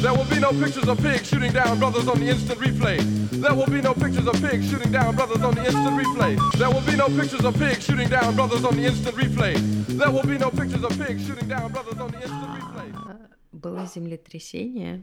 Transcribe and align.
There 0.00 0.14
will 0.14 0.24
be 0.26 0.38
no 0.38 0.52
pictures 0.52 0.88
of 0.88 0.98
pigs 0.98 1.28
shooting 1.28 1.52
down 1.52 1.80
brothers 1.80 2.06
on 2.06 2.20
the 2.20 2.28
instant 2.28 2.60
replay. 2.60 2.98
There 3.30 3.52
will 3.52 3.66
be 3.66 3.80
no 3.82 3.94
pictures 3.94 4.28
of 4.28 4.40
pigs 4.40 4.70
shooting 4.70 4.92
down 4.92 5.16
brothers 5.16 5.42
on 5.42 5.54
the 5.56 5.64
instant 5.66 5.96
replay. 5.96 6.38
There 6.56 6.70
will 6.70 6.86
be 6.86 6.96
no 6.96 7.08
pictures 7.08 7.44
of 7.44 7.58
pigs 7.58 7.84
shooting 7.84 8.08
down 8.08 8.36
brothers 8.36 8.64
on 8.64 8.76
the 8.76 8.84
instant 8.86 9.16
replay. 9.16 9.54
There 9.98 10.10
will 10.10 10.22
be 10.22 10.38
no 10.38 10.50
pictures 10.50 10.84
of 10.84 10.96
pigs 10.96 11.26
shooting 11.26 11.48
down 11.48 11.72
brothers 11.72 11.98
on 11.98 12.10
the 12.12 12.22
instant 12.22 12.50
replay. 12.56 13.28
Было 13.50 13.86
землетрясение, 13.86 15.02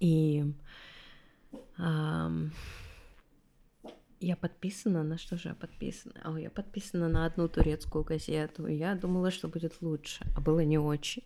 и 0.00 0.44
ам, 1.76 2.50
я 4.20 4.34
подписана, 4.34 5.04
на 5.04 5.18
что 5.18 5.36
же 5.36 5.50
я 5.50 5.54
подписана? 5.54 6.14
О, 6.24 6.36
я 6.36 6.50
подписана 6.50 7.08
на 7.08 7.26
одну 7.26 7.48
турецкую 7.48 8.02
газету. 8.02 8.66
Я 8.66 8.96
думала, 8.96 9.30
что 9.30 9.46
будет 9.46 9.80
лучше, 9.80 10.26
а 10.34 10.40
было 10.40 10.64
не 10.64 10.78
очень. 10.78 11.22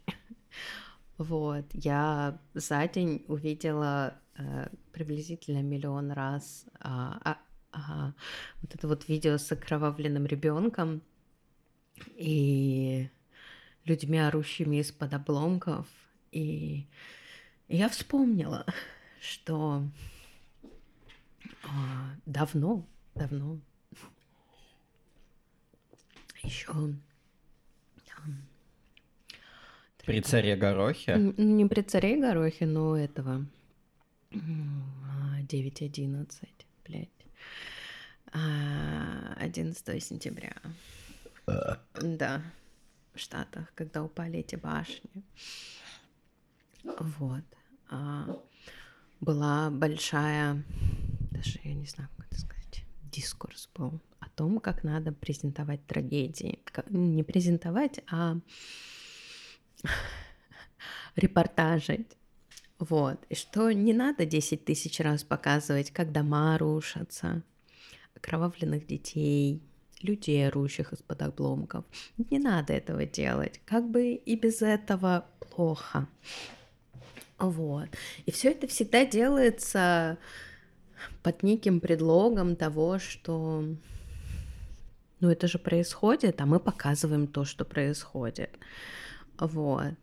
Вот, 1.19 1.67
я 1.73 2.39
за 2.55 2.87
день 2.89 3.25
увидела 3.29 4.19
э, 4.37 4.69
приблизительно 4.93 5.63
миллион 5.63 6.11
раз 6.11 6.65
а, 6.81 7.21
а, 7.23 7.39
а, 7.73 8.13
вот 8.61 8.75
это 8.75 8.89
вот 8.89 9.09
видео 9.09 9.37
с 9.39 9.53
окровавленным 9.53 10.27
ребенком 10.27 11.03
и 12.17 13.11
людьми, 13.85 14.19
орущими 14.19 14.77
из-под 14.77 15.15
обломков. 15.15 15.87
И 16.31 16.87
я 17.69 17.89
вспомнила, 17.89 18.65
что 19.21 19.83
а, 21.63 22.15
давно, 22.27 22.87
давно, 23.15 23.59
еще 26.43 26.73
При 30.07 30.21
царе 30.21 30.57
Горохе? 30.57 31.17
не 31.37 31.67
при 31.67 31.83
царе 31.83 32.17
Горохе, 32.21 32.67
но 32.67 32.97
этого 32.97 33.47
9.11, 34.31 36.27
блядь. 36.87 37.09
А, 38.33 39.35
11 39.39 40.03
сентября. 40.03 40.55
Да, 41.47 42.43
в 43.15 43.19
Штатах, 43.19 43.73
когда 43.75 44.03
упали 44.03 44.39
эти 44.39 44.57
башни. 44.57 45.23
Вот. 47.19 47.45
А, 47.91 48.27
была 49.21 49.71
большая, 49.71 50.63
даже 51.31 51.61
я 51.65 51.75
не 51.75 51.87
знаю, 51.87 52.09
как 52.17 52.27
это 52.27 52.41
сказать, 52.41 52.85
дискурс 53.05 53.69
был 53.75 54.01
о 54.21 54.29
том, 54.31 54.59
как 54.61 54.83
надо 54.83 55.13
презентовать 55.13 55.85
трагедии. 55.87 56.59
Как- 56.65 56.91
Не 56.91 57.23
презентовать, 57.23 58.01
а 58.11 58.39
репортажить. 61.17 62.17
Вот. 62.79 63.19
И 63.29 63.35
что 63.35 63.71
не 63.71 63.93
надо 63.93 64.27
10 64.27 64.65
тысяч 64.65 65.01
раз 65.01 65.23
показывать, 65.23 65.91
как 65.91 66.13
дома 66.13 66.59
рушатся, 66.59 67.43
окровавленных 68.17 68.87
детей, 68.87 69.63
людей, 70.03 70.47
орущих 70.49 70.93
из-под 70.93 71.23
обломков. 71.23 71.85
Не 72.31 72.39
надо 72.39 72.73
этого 72.73 73.07
делать. 73.07 73.61
Как 73.65 73.89
бы 73.89 74.15
и 74.15 74.37
без 74.37 74.63
этого 74.63 75.27
плохо. 75.39 76.09
Вот. 77.39 77.89
И 78.27 78.31
все 78.31 78.51
это 78.51 78.67
всегда 78.67 79.05
делается 79.05 80.19
под 81.23 81.43
неким 81.43 81.81
предлогом 81.81 82.57
того, 82.57 82.99
что 82.99 83.65
ну 85.21 85.31
это 85.31 85.47
же 85.47 85.59
происходит, 85.59 86.41
а 86.41 86.47
мы 86.47 86.59
показываем 86.59 87.27
то, 87.27 87.45
что 87.45 87.65
происходит. 87.65 88.51
Вот. 89.39 89.95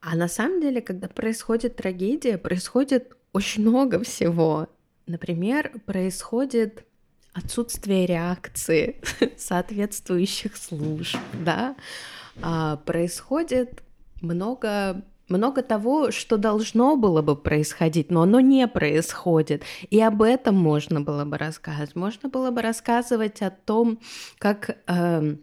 А 0.00 0.16
на 0.16 0.28
самом 0.28 0.60
деле, 0.60 0.80
когда 0.80 1.08
происходит 1.08 1.76
трагедия, 1.76 2.38
происходит 2.38 3.16
очень 3.32 3.62
много 3.62 4.02
всего. 4.02 4.68
Например, 5.06 5.72
происходит 5.86 6.84
отсутствие 7.32 8.06
реакции 8.06 9.00
соответствующих 9.36 10.56
служб, 10.56 11.18
да, 11.44 11.76
А, 12.42 12.76
происходит 12.76 13.82
много 14.22 15.02
много 15.30 15.62
того, 15.62 16.10
что 16.10 16.36
должно 16.36 16.96
было 16.96 17.22
бы 17.22 17.36
происходить, 17.36 18.10
но 18.10 18.22
оно 18.22 18.40
не 18.40 18.66
происходит. 18.66 19.62
И 19.88 20.00
об 20.00 20.22
этом 20.22 20.56
можно 20.56 21.00
было 21.00 21.24
бы 21.24 21.38
рассказывать. 21.38 21.94
Можно 21.94 22.28
было 22.28 22.50
бы 22.50 22.62
рассказывать 22.62 23.40
о 23.40 23.50
том, 23.50 24.00
как 24.38 24.76
эм, 24.88 25.40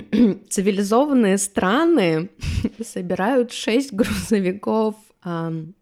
цивилизованные 0.50 1.38
страны 1.38 2.30
собирают 2.84 3.52
шесть 3.52 3.92
грузовиков 3.92 4.96
ам, 5.22 5.74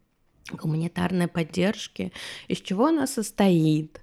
гуманитарной 0.53 1.29
поддержки, 1.29 2.13
из 2.49 2.61
чего 2.61 2.87
она 2.87 3.07
состоит, 3.07 4.01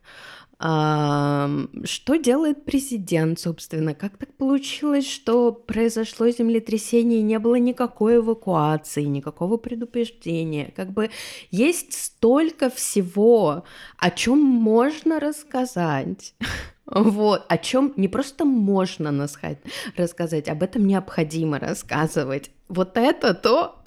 ам, 0.59 1.69
что 1.84 2.16
делает 2.16 2.66
президент, 2.66 3.40
собственно, 3.40 3.94
как 3.94 4.18
так 4.18 4.34
получилось, 4.35 5.07
что 5.09 5.51
произошло 5.51 6.29
землетрясение 6.29 7.19
и 7.19 7.24
не 7.24 7.39
было 7.39 7.56
никакой 7.56 8.18
эвакуации, 8.18 9.03
никакого 9.03 9.57
предупреждения, 9.57 10.72
как 10.75 10.91
бы 10.91 11.09
есть 11.51 11.94
столько 11.94 12.69
всего, 12.69 13.63
о 13.97 14.12
чем 14.12 14.39
можно 14.39 15.19
рассказать. 15.19 16.34
Вот, 16.88 17.46
о 17.50 17.58
чем 17.58 17.94
не 17.98 18.08
просто 18.08 18.46
можно 18.46 19.12
насхать, 19.12 19.59
рассказать, 19.98 20.48
об 20.48 20.64
этом 20.64 20.88
необходимо 20.88 21.59
рассказывать. 21.59 22.52
Вот 22.70 22.98
это 22.98 23.34
то, 23.34 23.81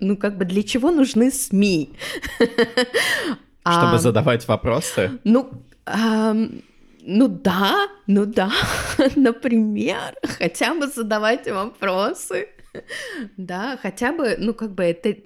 ну 0.00 0.16
как 0.16 0.36
бы 0.36 0.44
для 0.44 0.62
чего 0.62 0.90
нужны 0.90 1.30
СМИ. 1.30 1.96
Чтобы 3.62 3.96
А, 3.96 3.98
задавать 3.98 4.48
вопросы? 4.48 5.20
Ну, 5.24 5.50
ам, 5.84 6.62
ну 7.02 7.28
да, 7.28 7.88
ну 8.06 8.26
да, 8.26 8.50
например, 9.16 10.16
хотя 10.38 10.74
бы 10.74 10.86
задавать 10.86 11.50
вопросы. 11.50 12.48
Да, 13.36 13.76
хотя 13.82 14.12
бы, 14.12 14.36
ну 14.38 14.54
как 14.54 14.72
бы 14.72 14.84
это... 14.84 15.16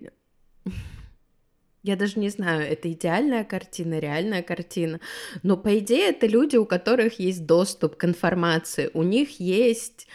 Я 1.85 1.97
даже 1.97 2.19
не 2.19 2.31
знаю, 2.31 2.63
это 2.63 2.91
идеальная 2.91 3.45
картина, 3.45 3.99
реальная 3.99 4.43
картина. 4.43 5.01
Но 5.43 5.59
по 5.59 5.79
идее 5.79 6.09
это 6.09 6.27
люди, 6.27 6.57
у 6.57 6.65
которых 6.65 7.19
есть 7.19 7.45
доступ 7.45 7.97
к 7.97 8.05
информации. 8.07 8.91
У 8.95 9.03
них 9.03 9.39
есть 9.39 10.09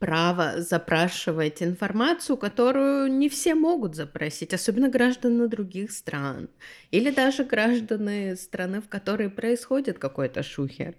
право 0.00 0.60
запрашивать 0.60 1.62
информацию, 1.62 2.36
которую 2.36 3.06
не 3.06 3.28
все 3.28 3.54
могут 3.54 3.94
запросить, 3.94 4.52
особенно 4.52 4.88
граждане 4.88 5.46
других 5.46 5.92
стран 5.92 6.50
или 6.90 7.10
даже 7.10 7.44
граждане 7.44 8.34
страны, 8.34 8.80
в 8.80 8.88
которой 8.88 9.30
происходит 9.30 10.00
какой-то 10.00 10.42
шухер. 10.42 10.96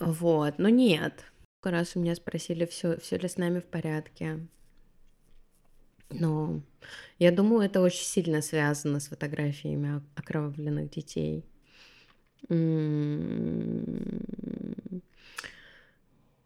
Вот, 0.00 0.58
но 0.58 0.68
нет. 0.68 1.24
Раз 1.62 1.92
у 1.94 2.00
меня 2.00 2.16
спросили, 2.16 2.66
все, 2.66 2.98
все 2.98 3.18
ли 3.18 3.28
с 3.28 3.36
нами 3.36 3.60
в 3.60 3.66
порядке. 3.66 4.40
Но 6.20 6.60
я 7.18 7.32
думаю, 7.32 7.62
это 7.62 7.80
очень 7.80 8.04
сильно 8.04 8.42
связано 8.42 9.00
с 9.00 9.08
фотографиями 9.08 10.02
окровавленных 10.16 10.90
детей. 10.90 11.44
М, 12.48 14.22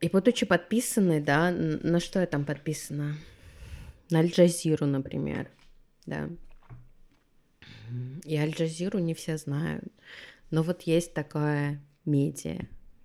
И 0.01 0.09
будучи 0.09 0.47
подписанной, 0.47 1.21
да, 1.21 1.51
на 1.51 1.99
что 1.99 2.21
я 2.21 2.27
там 2.27 2.45
подписана? 2.45 3.17
На 4.11 4.21
Аль-Джазиру, 4.21 4.87
например, 4.87 5.51
да. 6.07 6.31
И 8.25 8.37
Аль-Джазиру 8.37 9.01
не 9.01 9.15
все 9.15 9.37
знают. 9.37 9.85
Но 10.51 10.63
вот 10.63 10.83
есть 10.83 11.15
такое 11.15 11.83
медиа, 12.05 12.61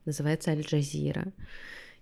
называется 0.06 0.52
Аль-Джазира. 0.52 1.34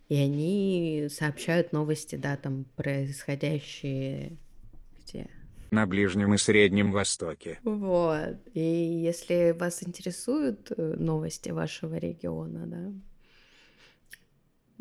И 0.09 0.16
они 0.16 1.07
сообщают 1.09 1.72
новости, 1.72 2.16
да, 2.16 2.35
там, 2.35 2.66
происходящие 2.75 4.37
где? 5.03 5.30
на 5.72 5.86
Ближнем 5.86 6.34
и 6.34 6.38
Среднем 6.38 6.92
Востоке. 6.92 7.59
Вот. 7.64 8.38
И 8.53 8.59
если 8.59 9.56
вас 9.58 9.82
интересуют 9.84 10.70
э, 10.76 10.96
новости 10.98 11.50
вашего 11.50 11.96
региона, 11.96 12.68
да, 12.68 12.92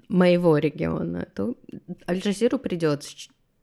моего 0.09 0.59
региона, 0.59 1.27
то 1.33 1.57
Аль-Джазиру 2.09 2.59
придется 2.59 3.17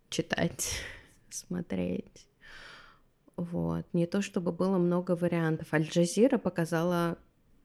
читать, 0.10 0.80
смотреть. 1.30 2.28
Вот. 3.36 3.86
Не 3.92 4.08
то 4.08 4.22
чтобы 4.22 4.54
было 4.54 4.78
много 4.78 5.18
вариантов. 5.18 5.74
Аль-Джазира 5.74 6.38
показала 6.38 7.18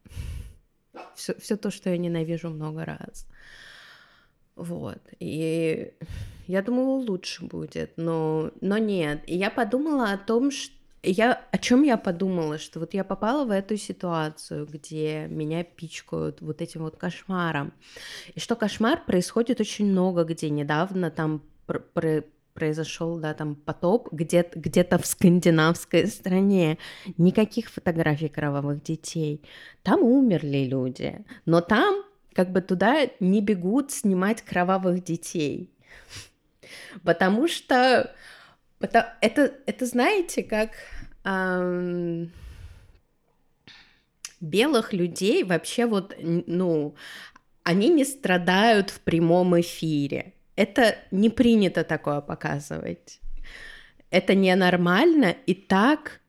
все, 1.14 1.34
все 1.38 1.56
то, 1.56 1.70
что 1.70 1.88
я 1.88 1.96
ненавижу 1.96 2.50
много 2.50 2.84
раз. 2.84 3.28
Вот. 4.56 5.00
И 5.18 5.92
я 6.46 6.62
думала, 6.62 6.98
лучше 6.98 7.44
будет, 7.44 7.92
но, 7.96 8.50
но 8.60 8.78
нет. 8.78 9.22
И 9.26 9.36
я 9.36 9.50
подумала 9.50 10.12
о 10.12 10.18
том, 10.18 10.50
ш- 10.50 10.70
я 11.02 11.32
о 11.50 11.58
чем 11.58 11.82
я 11.82 11.96
подумала, 11.96 12.58
что 12.58 12.78
вот 12.80 12.94
я 12.94 13.04
попала 13.04 13.44
в 13.44 13.50
эту 13.50 13.76
ситуацию, 13.76 14.66
где 14.66 15.26
меня 15.28 15.64
пичкают 15.64 16.40
вот 16.40 16.60
этим 16.60 16.82
вот 16.82 16.96
кошмаром, 16.96 17.72
и 18.34 18.40
что 18.40 18.54
кошмар 18.54 19.02
происходит 19.04 19.60
очень 19.60 19.86
много 19.86 20.24
где. 20.24 20.50
Недавно 20.50 21.10
там 21.10 21.42
пр- 21.66 21.84
пр- 21.94 22.24
произошел, 22.54 23.18
да, 23.18 23.34
там 23.34 23.54
потоп 23.54 24.12
где-то 24.12 24.58
где 24.58 24.98
в 24.98 25.06
скандинавской 25.06 26.06
стране. 26.06 26.78
Никаких 27.16 27.70
фотографий 27.70 28.28
кровавых 28.28 28.82
детей. 28.82 29.42
Там 29.82 30.02
умерли 30.02 30.64
люди, 30.64 31.24
но 31.46 31.60
там 31.62 32.04
как 32.34 32.50
бы 32.50 32.60
туда 32.60 33.08
не 33.20 33.40
бегут 33.40 33.92
снимать 33.92 34.42
кровавых 34.42 35.02
детей. 35.04 35.70
Потому 37.04 37.48
что 37.48 38.14
это, 38.80 39.54
это 39.66 39.86
знаете, 39.86 40.42
как 40.42 40.70
эм, 41.24 42.32
белых 44.40 44.92
людей 44.92 45.44
вообще 45.44 45.86
вот, 45.86 46.16
ну, 46.20 46.94
они 47.62 47.88
не 47.88 48.04
страдают 48.04 48.90
в 48.90 49.00
прямом 49.00 49.58
эфире. 49.60 50.34
Это 50.56 50.96
не 51.10 51.30
принято 51.30 51.84
такое 51.84 52.20
показывать. 52.20 53.20
Это 54.10 54.34
ненормально, 54.34 55.34
и 55.46 55.54
так 55.54 56.20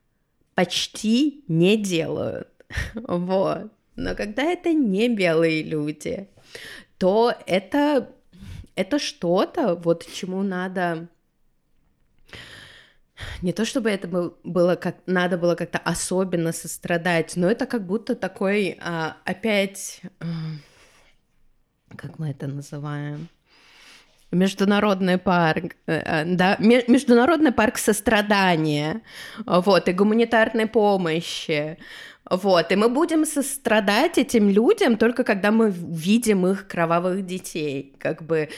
почти 0.54 1.44
не 1.48 1.76
делают. 1.76 2.48
Вот. 2.94 3.70
Но 3.96 4.14
когда 4.14 4.42
это 4.42 4.72
не 4.72 5.08
белые 5.08 5.62
люди, 5.62 6.28
то 6.98 7.34
это, 7.46 8.10
это 8.74 8.98
что-то, 8.98 9.74
вот 9.74 10.06
чему 10.12 10.42
надо 10.42 11.08
не 13.42 13.52
то 13.52 13.64
чтобы 13.64 13.90
это 13.90 14.08
было 14.42 14.76
как 14.76 14.96
надо 15.06 15.38
было 15.38 15.54
как-то 15.54 15.78
особенно 15.78 16.52
сострадать, 16.52 17.36
но 17.36 17.48
это 17.48 17.66
как 17.66 17.86
будто 17.86 18.14
такой 18.14 18.76
а, 18.80 19.16
опять, 19.24 20.00
а, 20.20 20.26
как 21.96 22.18
мы 22.18 22.30
это 22.30 22.46
называем, 22.46 23.28
международный 24.34 25.18
парк, 25.18 25.76
э, 25.86 26.02
э, 26.04 26.24
да, 26.26 26.56
международный 26.58 27.52
парк 27.52 27.78
сострадания, 27.78 29.02
вот, 29.46 29.88
и 29.88 29.92
гуманитарной 29.92 30.66
помощи, 30.66 31.78
вот, 32.30 32.72
и 32.72 32.76
мы 32.76 32.88
будем 32.88 33.26
сострадать 33.26 34.18
этим 34.18 34.48
людям 34.48 34.96
только 34.96 35.24
когда 35.24 35.50
мы 35.50 35.70
видим 35.70 36.46
их 36.46 36.66
кровавых 36.66 37.26
детей, 37.26 37.94
как 37.98 38.22
бы 38.22 38.48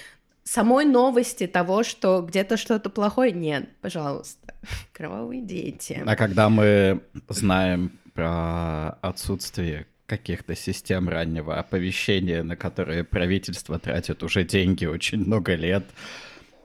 самой 0.45 0.85
новости 0.85 1.47
того, 1.47 1.83
что 1.83 2.23
где-то 2.23 2.57
что-то 2.57 2.91
плохое, 2.91 3.33
нет, 3.33 3.69
пожалуйста, 3.81 4.55
кровавые 4.93 5.43
дети. 5.43 6.03
А 6.07 6.17
когда 6.17 6.49
мы 6.49 7.01
знаем 7.29 7.93
про 8.15 8.91
отсутствие 9.03 9.87
каких-то 10.07 10.55
систем 10.55 11.09
раннего 11.09 11.59
оповещения, 11.59 12.45
на 12.45 12.57
которые 12.57 13.03
правительство 13.03 13.79
тратит 13.79 14.23
уже 14.23 14.45
деньги 14.45 14.87
очень 14.87 15.19
много 15.19 15.55
лет, 15.57 15.85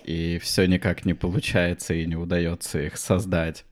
и 0.03 0.39
все 0.39 0.65
никак 0.65 1.05
не 1.05 1.15
получается 1.15 1.95
и 1.95 2.05
не 2.05 2.15
удается 2.15 2.79
их 2.79 2.97
создать, 2.97 3.65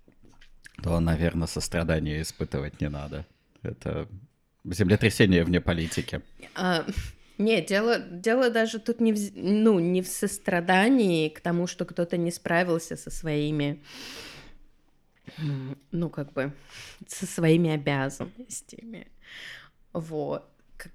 то, 0.81 0.99
наверное, 0.99 1.47
сострадания 1.47 2.21
испытывать 2.21 2.81
не 2.81 2.89
надо. 2.89 3.25
Это 3.63 4.07
землетрясение 4.63 5.43
вне 5.43 5.61
политики. 5.61 6.21
А, 6.55 6.85
нет, 7.37 7.67
дело, 7.67 7.99
дело 7.99 8.49
даже 8.49 8.79
тут 8.79 8.99
не 8.99 9.13
в, 9.13 9.31
ну, 9.35 9.79
не 9.79 10.01
в 10.01 10.07
сострадании 10.07 11.29
к 11.29 11.39
тому, 11.39 11.67
что 11.67 11.85
кто-то 11.85 12.17
не 12.17 12.31
справился 12.31 12.97
со 12.97 13.09
своими, 13.09 13.81
ну, 15.91 16.09
как 16.09 16.33
бы, 16.33 16.53
со 17.07 17.25
своими 17.25 17.71
обязанностями. 17.71 19.07
Вот. 19.93 20.49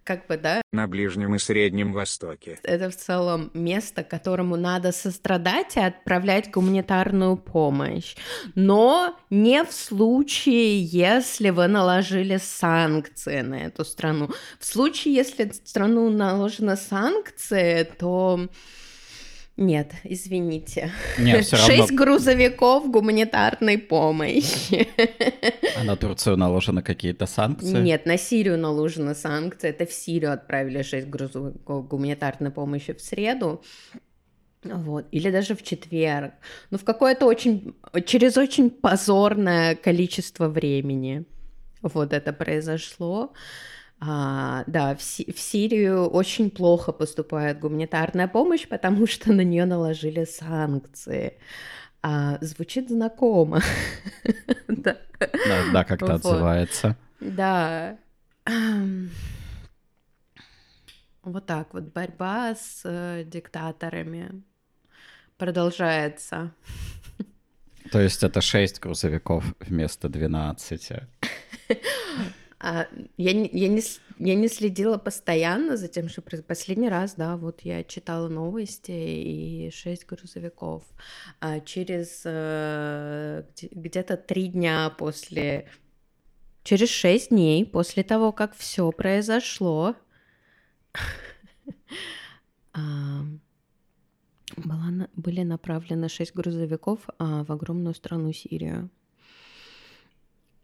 Как, 0.05 0.27
бы, 0.27 0.37
да? 0.37 0.63
На 0.73 0.87
Ближнем 0.87 1.35
и 1.35 1.39
Среднем 1.39 1.93
Востоке. 1.93 2.59
Это 2.63 2.91
в 2.91 2.97
целом 2.97 3.51
место, 3.55 4.03
которому 4.03 4.57
надо 4.57 4.93
сострадать 4.93 5.77
и 5.77 5.81
отправлять 5.81 6.51
гуманитарную 6.51 7.37
помощь. 7.37 8.17
Но 8.55 9.19
не 9.31 9.65
в 9.65 9.73
случае, 9.73 10.83
если 10.83 11.51
вы 11.51 11.67
наложили 11.67 12.39
санкции 12.39 13.41
на 13.41 13.67
эту 13.67 13.85
страну. 13.85 14.31
В 14.59 14.65
случае, 14.65 15.15
если 15.15 15.51
страну 15.51 16.11
наложены 16.11 16.77
санкции, 16.77 17.85
то 17.85 18.49
нет, 19.57 19.93
извините. 20.03 20.91
Нет, 21.19 21.45
все 21.45 21.57
равно... 21.57 21.75
Шесть 21.75 21.93
грузовиков 21.93 22.91
гуманитарной 22.91 23.79
помощи. 23.79 24.89
А 25.77 25.85
на 25.85 25.97
Турцию 25.97 26.37
наложены 26.37 26.83
какие-то 26.83 27.27
санкции? 27.27 27.81
Нет, 27.81 28.05
на 28.05 28.19
Сирию 28.19 28.59
наложены 28.59 29.15
санкции. 29.15 29.71
Это 29.71 29.87
в 29.87 29.93
Сирию 29.93 30.33
отправили 30.33 30.83
шесть 30.83 31.07
грузовиков 31.07 31.87
гуманитарной 31.87 32.51
помощи 32.51 32.93
в 32.93 33.01
среду. 33.01 33.63
Вот. 34.65 35.07
Или 35.13 35.31
даже 35.31 35.55
в 35.55 35.63
четверг. 35.63 36.33
Ну, 36.71 36.79
в 36.79 36.85
какое-то 36.85 37.27
очень... 37.27 37.77
Через 38.07 38.37
очень 38.37 38.71
позорное 38.71 39.77
количество 39.77 40.49
времени 40.49 41.27
вот 41.81 42.13
это 42.13 42.33
произошло. 42.33 43.33
А, 44.07 44.65
да, 44.67 44.95
в, 44.95 45.03
Си- 45.03 45.33
в 45.33 45.39
Сирию 45.39 46.07
очень 46.07 46.51
плохо 46.51 46.93
поступает 46.93 47.61
гуманитарная 47.61 48.29
помощь, 48.29 48.69
потому 48.69 49.07
что 49.07 49.33
на 49.33 49.43
нее 49.43 49.65
наложили 49.65 50.25
санкции. 50.25 51.39
А, 52.03 52.37
звучит 52.43 52.91
знакомо. 52.91 53.63
да. 54.69 54.97
да, 55.73 55.85
как-то 55.85 56.15
отзывается. 56.15 56.97
Да. 57.21 57.97
Вот 61.23 61.47
так 61.47 61.73
вот 61.73 61.85
борьба 61.85 62.55
с 62.55 62.83
э, 62.85 63.25
диктаторами 63.25 64.43
продолжается. 65.39 66.53
То 67.91 68.01
есть 68.01 68.23
это 68.23 68.43
6 68.43 68.81
грузовиков 68.81 69.45
вместо 69.61 70.11
12. 70.11 70.93
А, 72.67 72.89
я, 73.19 73.35
не, 73.35 73.51
я, 73.53 73.69
не, 73.69 73.83
я 74.19 74.35
не 74.35 74.49
следила 74.49 74.97
постоянно 74.97 75.77
за 75.77 75.87
тем, 75.87 76.09
что 76.09 76.23
последний 76.23 76.89
раз, 76.89 77.15
да, 77.15 77.37
вот 77.37 77.61
я 77.61 77.85
читала 77.85 78.29
новости 78.29 78.91
и 78.91 79.71
шесть 79.71 80.07
грузовиков. 80.07 80.83
А 81.41 81.61
через 81.61 82.23
э, 82.25 83.45
где-то 83.71 84.17
три 84.17 84.49
дня 84.49 84.89
после, 84.97 85.69
через 86.63 86.89
шесть 86.89 87.29
дней 87.29 87.67
после 87.67 88.03
того, 88.03 88.33
как 88.33 88.57
все 88.57 88.91
произошло, 88.93 89.95
были 95.17 95.43
направлены 95.43 96.09
шесть 96.09 96.35
грузовиков 96.35 97.01
а, 97.19 97.45
в 97.45 97.53
огромную 97.53 97.95
страну 97.95 98.33
Сирию. 98.33 98.89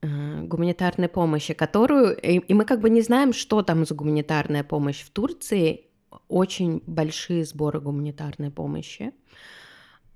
Э, 0.02 0.42
гуманитарной 0.42 1.08
помощи, 1.08 1.52
которую... 1.52 2.16
И, 2.16 2.38
и 2.38 2.54
мы 2.54 2.64
как 2.64 2.80
бы 2.80 2.88
не 2.88 3.02
знаем, 3.02 3.34
что 3.34 3.62
там 3.62 3.84
за 3.84 3.94
гуманитарная 3.94 4.64
помощь. 4.64 5.02
В 5.02 5.10
Турции 5.10 5.90
очень 6.28 6.82
большие 6.86 7.44
сборы 7.44 7.80
гуманитарной 7.80 8.50
помощи. 8.50 9.12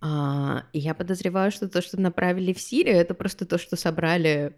А, 0.00 0.64
и 0.72 0.78
я 0.78 0.94
подозреваю, 0.94 1.50
что 1.50 1.68
то, 1.68 1.82
что 1.82 2.00
направили 2.00 2.54
в 2.54 2.60
Сирию, 2.60 2.96
это 2.96 3.14
просто 3.14 3.44
то, 3.44 3.58
что 3.58 3.76
собрали... 3.76 4.56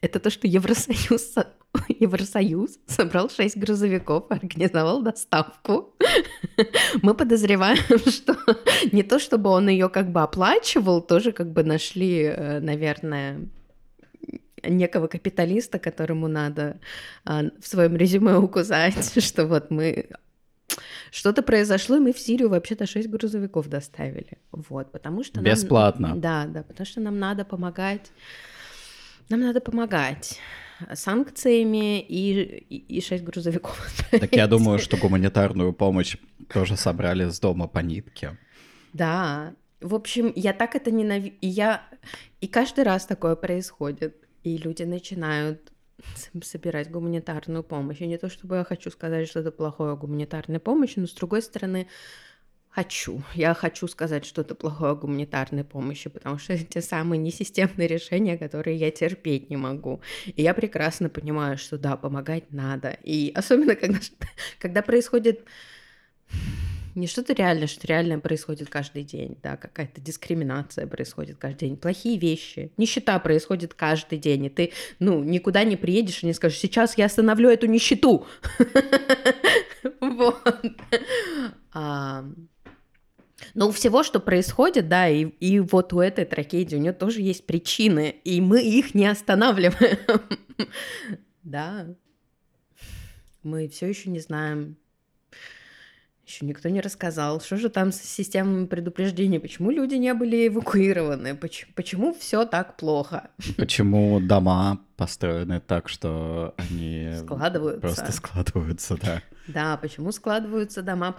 Это 0.00 0.20
то, 0.20 0.30
что 0.30 0.46
Евросоюз, 0.46 1.34
Евросоюз 1.88 2.78
собрал 2.86 3.30
шесть 3.30 3.56
грузовиков, 3.56 4.26
организовал 4.30 5.02
доставку. 5.02 5.96
Мы 7.02 7.14
подозреваем, 7.14 7.98
что 8.08 8.36
не 8.92 9.02
то, 9.02 9.18
чтобы 9.18 9.50
он 9.50 9.68
ее 9.68 9.88
как 9.88 10.12
бы 10.12 10.22
оплачивал, 10.22 11.02
тоже 11.02 11.32
как 11.32 11.52
бы 11.52 11.64
нашли, 11.64 12.22
э, 12.22 12.60
наверное, 12.60 13.48
некого 14.62 15.06
капиталиста, 15.06 15.78
которому 15.78 16.28
надо 16.28 16.80
а, 17.24 17.44
в 17.60 17.66
своем 17.66 17.96
резюме 17.96 18.36
указать, 18.36 19.22
что 19.24 19.46
вот 19.46 19.70
мы 19.70 20.10
что-то 21.10 21.42
произошло, 21.42 21.96
и 21.96 22.00
мы 22.00 22.12
в 22.12 22.18
Сирию 22.18 22.50
вообще-то 22.50 22.86
6 22.86 23.08
грузовиков 23.08 23.68
доставили. 23.68 24.38
Вот, 24.52 24.92
потому 24.92 25.24
что... 25.24 25.40
Бесплатно. 25.40 26.08
Нам, 26.08 26.20
да, 26.20 26.46
да, 26.46 26.62
потому 26.62 26.86
что 26.86 27.00
нам 27.00 27.18
надо 27.18 27.44
помогать. 27.44 28.12
Нам 29.28 29.40
надо 29.40 29.60
помогать 29.60 30.38
санкциями 30.94 32.00
и, 32.00 32.42
и, 32.68 32.98
и 32.98 33.00
6 33.00 33.24
грузовиков. 33.24 34.04
Так 34.10 34.32
я 34.36 34.46
думаю, 34.46 34.78
что 34.78 34.96
гуманитарную 34.96 35.72
помощь 35.72 36.16
тоже 36.52 36.76
собрали 36.76 37.28
с 37.28 37.40
дома 37.40 37.66
по 37.68 37.80
нитке. 37.80 38.36
Да, 38.92 39.54
в 39.80 39.94
общем, 39.94 40.32
я 40.34 40.52
так 40.52 40.74
это 40.74 40.90
ненавижу. 40.90 41.34
И 41.40 41.46
я... 41.46 41.82
И 42.40 42.46
каждый 42.46 42.84
раз 42.84 43.06
такое 43.06 43.36
происходит 43.36 44.27
и 44.44 44.56
люди 44.56 44.82
начинают 44.82 45.72
собирать 46.42 46.90
гуманитарную 46.90 47.62
помощь. 47.62 48.00
И 48.00 48.06
не 48.06 48.18
то, 48.18 48.28
чтобы 48.28 48.56
я 48.56 48.64
хочу 48.64 48.90
сказать, 48.90 49.28
что 49.28 49.40
это 49.40 49.50
плохое 49.50 49.96
гуманитарная 49.96 50.60
помощь, 50.60 50.96
но 50.96 51.06
с 51.06 51.12
другой 51.12 51.42
стороны, 51.42 51.88
хочу. 52.70 53.22
Я 53.34 53.54
хочу 53.54 53.88
сказать 53.88 54.24
что-то 54.24 54.54
плохое 54.54 54.92
о 54.92 54.94
гуманитарной 54.94 55.64
помощи, 55.64 56.08
потому 56.08 56.38
что 56.38 56.52
это 56.54 56.64
те 56.64 56.80
самые 56.80 57.18
несистемные 57.18 57.88
решения, 57.88 58.38
которые 58.38 58.76
я 58.76 58.90
терпеть 58.90 59.50
не 59.50 59.56
могу. 59.56 60.00
И 60.26 60.42
я 60.42 60.54
прекрасно 60.54 61.08
понимаю, 61.08 61.58
что 61.58 61.78
да, 61.78 61.96
помогать 61.96 62.52
надо. 62.52 62.96
И 63.02 63.32
особенно, 63.34 63.74
когда, 63.74 63.98
когда 64.58 64.82
происходит 64.82 65.44
не 66.98 67.06
что-то 67.06 67.32
реальное, 67.32 67.66
что 67.66 67.86
реальное 67.86 68.18
происходит 68.18 68.68
каждый 68.68 69.04
день, 69.04 69.38
да, 69.42 69.56
какая-то 69.56 70.00
дискриминация 70.00 70.86
происходит 70.86 71.38
каждый 71.38 71.68
день, 71.68 71.76
плохие 71.76 72.18
вещи, 72.18 72.72
нищета 72.76 73.18
происходит 73.18 73.74
каждый 73.74 74.18
день, 74.18 74.46
и 74.46 74.50
ты, 74.50 74.72
ну, 74.98 75.22
никуда 75.22 75.64
не 75.64 75.76
приедешь 75.76 76.22
и 76.22 76.26
не 76.26 76.34
скажешь, 76.34 76.58
сейчас 76.58 76.98
я 76.98 77.06
остановлю 77.06 77.48
эту 77.50 77.66
нищету. 77.66 78.26
Вот. 80.00 80.42
Но 83.54 83.68
у 83.68 83.70
всего, 83.70 84.02
что 84.02 84.20
происходит, 84.20 84.88
да, 84.88 85.08
и, 85.08 85.24
и 85.24 85.60
вот 85.60 85.92
у 85.92 86.00
этой 86.00 86.24
трагедии 86.24 86.76
у 86.76 86.80
нее 86.80 86.92
тоже 86.92 87.20
есть 87.20 87.46
причины, 87.46 88.16
и 88.24 88.40
мы 88.40 88.62
их 88.62 88.94
не 88.94 89.06
останавливаем. 89.06 89.98
Да. 91.44 91.86
Мы 93.42 93.68
все 93.68 93.86
еще 93.86 94.10
не 94.10 94.20
знаем, 94.20 94.76
еще 96.28 96.44
никто 96.44 96.68
не 96.68 96.80
рассказал, 96.80 97.40
что 97.40 97.56
же 97.56 97.68
там 97.68 97.90
с 97.90 98.00
системами 98.00 98.66
предупреждения, 98.66 99.40
почему 99.40 99.70
люди 99.70 99.94
не 99.94 100.12
были 100.14 100.48
эвакуированы, 100.48 101.34
почему, 101.34 101.72
почему 101.74 102.14
все 102.14 102.44
так 102.44 102.76
плохо. 102.76 103.30
Почему 103.56 104.20
дома 104.20 104.78
построены 104.96 105.60
так, 105.60 105.88
что 105.88 106.54
они 106.56 107.12
складываются. 107.18 107.80
просто 107.80 108.12
складываются, 108.12 108.96
да. 109.00 109.22
Да, 109.46 109.78
почему 109.78 110.12
складываются 110.12 110.82
дома, 110.82 111.14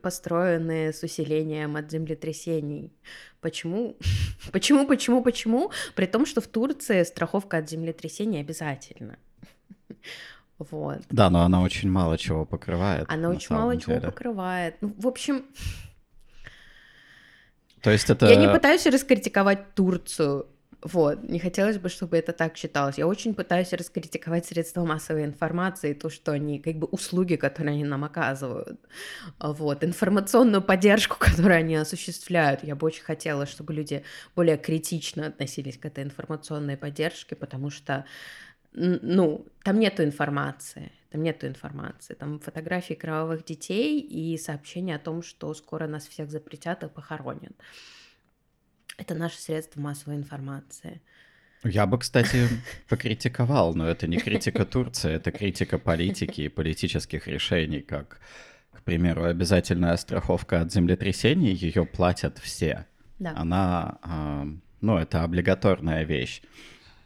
построенные 0.00 0.92
с 0.92 1.02
усилением 1.02 1.74
от 1.76 1.90
землетрясений? 1.90 2.92
Почему? 3.40 3.96
Почему, 4.52 4.86
почему, 4.86 5.22
почему? 5.22 5.72
При 5.96 6.06
том, 6.06 6.24
что 6.24 6.40
в 6.40 6.46
Турции 6.46 7.02
страховка 7.02 7.58
от 7.58 7.68
землетрясений 7.68 8.40
обязательна. 8.40 9.18
Вот. 10.70 11.00
Да, 11.10 11.30
но 11.30 11.42
она 11.42 11.62
очень 11.62 11.90
мало 11.90 12.18
чего 12.18 12.44
покрывает. 12.44 13.06
Она 13.08 13.30
очень 13.30 13.54
мало 13.54 13.76
деле. 13.76 13.82
чего 13.82 14.10
покрывает. 14.10 14.76
Ну, 14.80 14.94
в 14.98 15.06
общем, 15.06 15.44
то 17.82 17.90
есть 17.90 18.08
это... 18.10 18.26
Я 18.26 18.36
не 18.36 18.48
пытаюсь 18.48 18.86
раскритиковать 18.86 19.74
Турцию, 19.74 20.46
вот, 20.82 21.22
не 21.22 21.38
хотелось 21.38 21.78
бы, 21.78 21.88
чтобы 21.88 22.16
это 22.16 22.32
так 22.32 22.56
считалось. 22.56 22.98
Я 22.98 23.06
очень 23.06 23.34
пытаюсь 23.34 23.72
раскритиковать 23.72 24.46
средства 24.46 24.84
массовой 24.84 25.24
информации, 25.24 25.92
то, 25.92 26.10
что 26.10 26.32
они, 26.32 26.58
как 26.58 26.74
бы, 26.74 26.88
услуги, 26.88 27.36
которые 27.36 27.74
они 27.74 27.84
нам 27.84 28.02
оказывают, 28.02 28.80
вот, 29.38 29.84
информационную 29.84 30.60
поддержку, 30.60 31.16
которую 31.20 31.56
они 31.56 31.76
осуществляют. 31.76 32.64
Я 32.64 32.74
бы 32.74 32.86
очень 32.86 33.04
хотела, 33.04 33.46
чтобы 33.46 33.72
люди 33.72 34.02
более 34.34 34.56
критично 34.56 35.26
относились 35.26 35.78
к 35.78 35.86
этой 35.86 36.02
информационной 36.02 36.76
поддержке, 36.76 37.36
потому 37.36 37.70
что 37.70 38.04
ну, 38.74 39.46
там 39.64 39.78
нету 39.78 40.02
информации, 40.02 40.92
там 41.10 41.22
нету 41.22 41.46
информации, 41.46 42.14
там 42.14 42.40
фотографии 42.40 42.94
кровавых 42.94 43.44
детей 43.44 44.00
и 44.00 44.36
сообщения 44.38 44.96
о 44.96 44.98
том, 44.98 45.22
что 45.22 45.52
скоро 45.54 45.86
нас 45.86 46.06
всех 46.06 46.30
запретят 46.30 46.82
и 46.82 46.88
похоронят. 46.88 47.52
Это 48.96 49.14
наше 49.14 49.38
средство 49.38 49.80
массовой 49.80 50.16
информации. 50.16 51.00
Я 51.64 51.86
бы, 51.86 51.98
кстати, 51.98 52.48
покритиковал, 52.88 53.74
но 53.74 53.88
это 53.88 54.06
не 54.06 54.18
критика 54.18 54.64
Турции, 54.64 55.12
это 55.12 55.30
критика 55.30 55.78
политики 55.78 56.42
и 56.42 56.48
политических 56.48 57.28
решений, 57.28 57.80
как, 57.80 58.20
к 58.72 58.82
примеру, 58.82 59.24
обязательная 59.24 59.96
страховка 59.96 60.60
от 60.60 60.72
землетрясений, 60.72 61.52
ее 61.52 61.84
платят 61.84 62.38
все. 62.38 62.86
Да. 63.18 63.34
Она, 63.36 63.98
э, 64.02 64.44
ну, 64.80 64.96
это 64.96 65.22
облигаторная 65.22 66.04
вещь. 66.04 66.42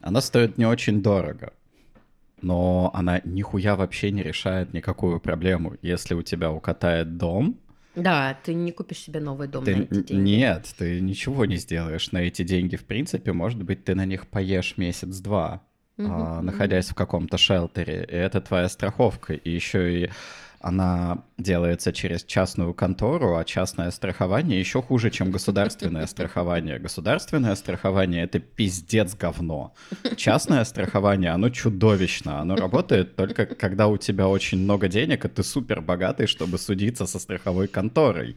Она 0.07 0.21
стоит 0.21 0.57
не 0.57 0.65
очень 0.65 1.03
дорого, 1.03 1.53
но 2.41 2.93
она 2.95 3.21
нихуя 3.25 3.75
вообще 3.75 4.13
не 4.13 4.23
решает 4.23 4.73
никакую 4.73 5.19
проблему. 5.19 5.75
Если 5.83 6.15
у 6.15 6.23
тебя 6.23 6.53
укатает 6.53 7.17
дом... 7.17 7.59
Да, 7.97 8.39
ты 8.45 8.55
не 8.55 8.71
купишь 8.71 8.99
себе 8.99 9.19
новый 9.19 9.49
дом 9.49 9.65
ты, 9.65 9.75
на 9.75 9.83
эти 9.83 10.03
деньги. 10.05 10.13
Нет, 10.13 10.73
ты 10.79 11.01
ничего 11.01 11.45
не 11.45 11.57
сделаешь 11.57 12.13
на 12.13 12.19
эти 12.19 12.45
деньги. 12.45 12.77
В 12.77 12.85
принципе, 12.85 13.33
может 13.33 13.61
быть, 13.65 13.83
ты 13.83 13.97
на 13.97 14.05
них 14.05 14.29
поешь 14.29 14.75
месяц-два, 14.77 15.63
угу, 15.99 16.09
а, 16.09 16.41
находясь 16.41 16.89
в 16.89 16.95
каком-то 16.95 17.37
шелтере. 17.37 18.07
И 18.09 18.15
это 18.15 18.41
твоя 18.41 18.69
страховка. 18.69 19.33
И 19.33 19.51
еще 19.51 20.05
и 20.05 20.11
она 20.61 21.25
делается 21.39 21.93
через 21.93 22.25
частную 22.25 22.75
контору, 22.75 23.37
а 23.37 23.45
частное 23.45 23.91
страхование 23.91 24.59
еще 24.59 24.83
хуже, 24.83 25.11
чем 25.11 25.31
государственное 25.31 26.07
страхование. 26.07 26.79
Государственное 26.79 27.55
страхование— 27.55 28.25
это 28.25 28.39
пиздец 28.39 29.15
говно. 29.15 29.75
Частное 30.17 30.65
страхование, 30.65 31.31
оно 31.31 31.51
чудовищно. 31.51 32.41
Оно 32.41 32.57
работает 32.57 33.17
только 33.17 33.47
когда 33.47 33.89
у 33.89 33.97
тебя 33.97 34.29
очень 34.29 34.59
много 34.59 34.89
денег, 34.89 35.25
и 35.25 35.29
ты 35.29 35.43
супер 35.43 35.81
богатый, 35.81 36.27
чтобы 36.27 36.59
судиться 36.59 37.07
со 37.07 37.19
страховой 37.19 37.69
конторой. 37.69 38.35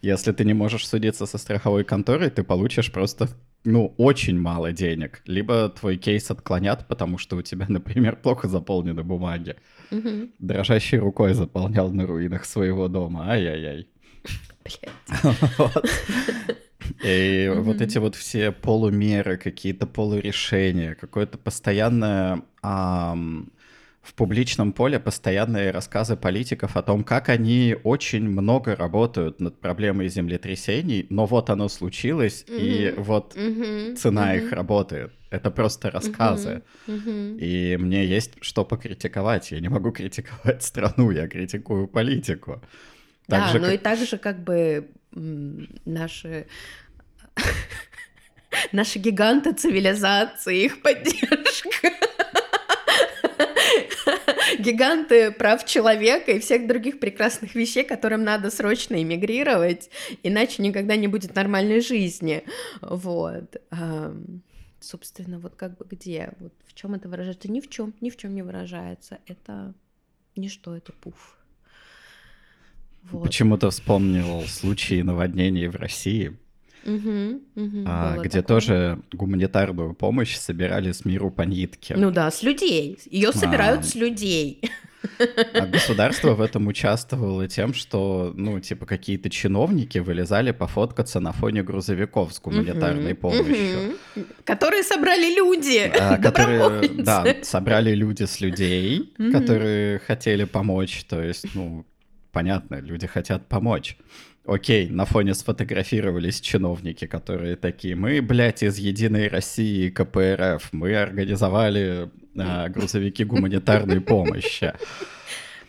Если 0.00 0.32
ты 0.32 0.44
не 0.44 0.54
можешь 0.54 0.86
судиться 0.86 1.26
со 1.26 1.38
страховой 1.38 1.84
конторой, 1.84 2.30
ты 2.30 2.42
получишь 2.42 2.90
просто 2.92 3.28
ну, 3.64 3.94
очень 3.96 4.38
мало 4.38 4.72
денег. 4.72 5.22
Либо 5.26 5.68
твой 5.68 5.96
кейс 5.96 6.30
отклонят, 6.30 6.88
потому 6.88 7.18
что 7.18 7.36
у 7.36 7.42
тебя, 7.42 7.66
например, 7.70 8.16
плохо 8.16 8.48
заполнены 8.48 9.02
бумаги. 9.02 9.56
Угу. 9.90 10.30
Дрожащей 10.38 10.98
рукой 10.98 11.34
заполнял 11.34 11.90
на 11.90 12.06
руинах 12.06 12.44
своего 12.44 12.88
дома. 12.88 13.30
Ай-яй-яй. 13.30 13.88
И 17.04 17.52
вот 17.54 17.80
эти 17.80 17.98
вот 17.98 18.16
все 18.16 18.50
полумеры, 18.52 19.36
какие-то 19.36 19.86
полурешения, 19.86 20.94
какое-то 20.94 21.38
постоянное 21.38 22.42
в 24.02 24.14
публичном 24.14 24.72
поле 24.72 24.98
постоянные 24.98 25.70
рассказы 25.70 26.16
политиков 26.16 26.76
о 26.76 26.82
том, 26.82 27.04
как 27.04 27.28
они 27.28 27.76
очень 27.84 28.28
много 28.28 28.74
работают 28.74 29.38
над 29.38 29.60
проблемой 29.60 30.08
землетрясений, 30.08 31.06
но 31.08 31.24
вот 31.24 31.50
оно 31.50 31.68
случилось, 31.68 32.44
mm-hmm. 32.48 32.58
и 32.58 32.94
вот 32.96 33.36
mm-hmm. 33.36 33.94
цена 33.96 34.34
mm-hmm. 34.34 34.44
их 34.44 34.52
работы. 34.52 35.10
Это 35.30 35.52
просто 35.52 35.90
рассказы. 35.90 36.62
Mm-hmm. 36.88 37.06
Mm-hmm. 37.06 37.38
И 37.38 37.76
мне 37.76 38.04
есть 38.04 38.32
что 38.40 38.64
покритиковать. 38.64 39.52
Я 39.52 39.60
не 39.60 39.68
могу 39.68 39.92
критиковать 39.92 40.64
страну, 40.64 41.12
я 41.12 41.28
критикую 41.28 41.86
политику. 41.86 42.60
Так 43.28 43.40
да, 43.40 43.48
же, 43.52 43.60
но 43.60 43.66
как... 43.66 43.74
и 43.74 43.78
также 43.78 44.18
как 44.18 44.42
бы 44.42 44.90
наши 45.84 46.46
наши 48.72 48.98
гиганты 48.98 49.52
цивилизации, 49.52 50.64
их 50.64 50.82
поддержка 50.82 51.92
гиганты 54.58 55.30
прав 55.30 55.64
человека 55.64 56.32
и 56.32 56.40
всех 56.40 56.66
других 56.66 57.00
прекрасных 57.00 57.54
вещей, 57.54 57.84
которым 57.84 58.24
надо 58.24 58.50
срочно 58.50 59.02
эмигрировать, 59.02 59.90
иначе 60.22 60.62
никогда 60.62 60.96
не 60.96 61.08
будет 61.08 61.34
нормальной 61.34 61.80
жизни. 61.80 62.44
Вот. 62.80 63.56
Собственно, 64.80 65.38
вот 65.38 65.54
как 65.54 65.76
бы 65.76 65.86
где, 65.88 66.32
вот 66.40 66.52
в 66.66 66.74
чем 66.74 66.94
это 66.94 67.08
выражается? 67.08 67.50
Ни 67.50 67.60
в 67.60 67.68
чем, 67.68 67.94
ни 68.00 68.10
в 68.10 68.16
чем 68.16 68.34
не 68.34 68.42
выражается. 68.42 69.18
Это 69.26 69.74
ничто, 70.34 70.76
это 70.76 70.92
пуф. 70.92 71.38
Вот. 73.04 73.24
Почему-то 73.24 73.70
вспомнил 73.70 74.42
случаи 74.42 75.02
наводнений 75.02 75.66
в 75.68 75.76
России. 75.76 76.36
Угу, 76.84 77.40
угу, 77.54 77.84
а, 77.86 78.18
где 78.18 78.42
такое. 78.42 78.42
тоже 78.42 78.98
гуманитарную 79.12 79.94
помощь 79.94 80.36
собирали 80.36 80.92
с 80.92 81.04
миру 81.04 81.30
по 81.30 81.42
нитке. 81.42 81.94
Ну 81.96 82.10
да, 82.10 82.30
с 82.30 82.42
людей. 82.42 82.98
Ее 83.10 83.32
собирают 83.32 83.80
а, 83.80 83.84
с 83.84 83.94
людей. 83.94 84.60
А 85.54 85.66
государство 85.66 86.34
в 86.34 86.40
этом 86.40 86.66
участвовало 86.66 87.48
тем, 87.48 87.74
что, 87.74 88.32
ну, 88.36 88.60
типа, 88.60 88.86
какие-то 88.86 89.30
чиновники 89.30 89.98
вылезали 89.98 90.52
пофоткаться 90.52 91.20
на 91.20 91.32
фоне 91.32 91.62
грузовиков 91.62 92.32
с 92.32 92.40
гуманитарной 92.40 93.14
помощью. 93.14 93.96
Которые 94.44 94.82
собрали 94.82 95.34
люди. 95.34 95.92
А, 95.98 96.18
которые, 96.22 96.88
да, 96.88 97.36
собрали 97.42 97.94
люди 97.94 98.24
с 98.24 98.40
людей, 98.40 99.12
которые 99.32 99.98
хотели 100.00 100.44
помочь. 100.44 101.04
То 101.04 101.22
есть, 101.22 101.46
ну, 101.54 101.84
понятно, 102.32 102.76
люди 102.76 103.06
хотят 103.06 103.46
помочь. 103.46 103.96
Окей, 104.44 104.88
на 104.88 105.04
фоне 105.04 105.34
сфотографировались 105.34 106.40
чиновники, 106.40 107.06
которые 107.06 107.54
такие, 107.54 107.94
мы, 107.94 108.20
блядь, 108.20 108.64
из 108.64 108.76
Единой 108.76 109.28
России 109.28 109.88
КПРФ, 109.88 110.72
мы 110.72 110.96
организовали 110.96 112.10
а, 112.36 112.68
грузовики 112.68 113.24
гуманитарной 113.24 114.00
помощи. 114.00 114.72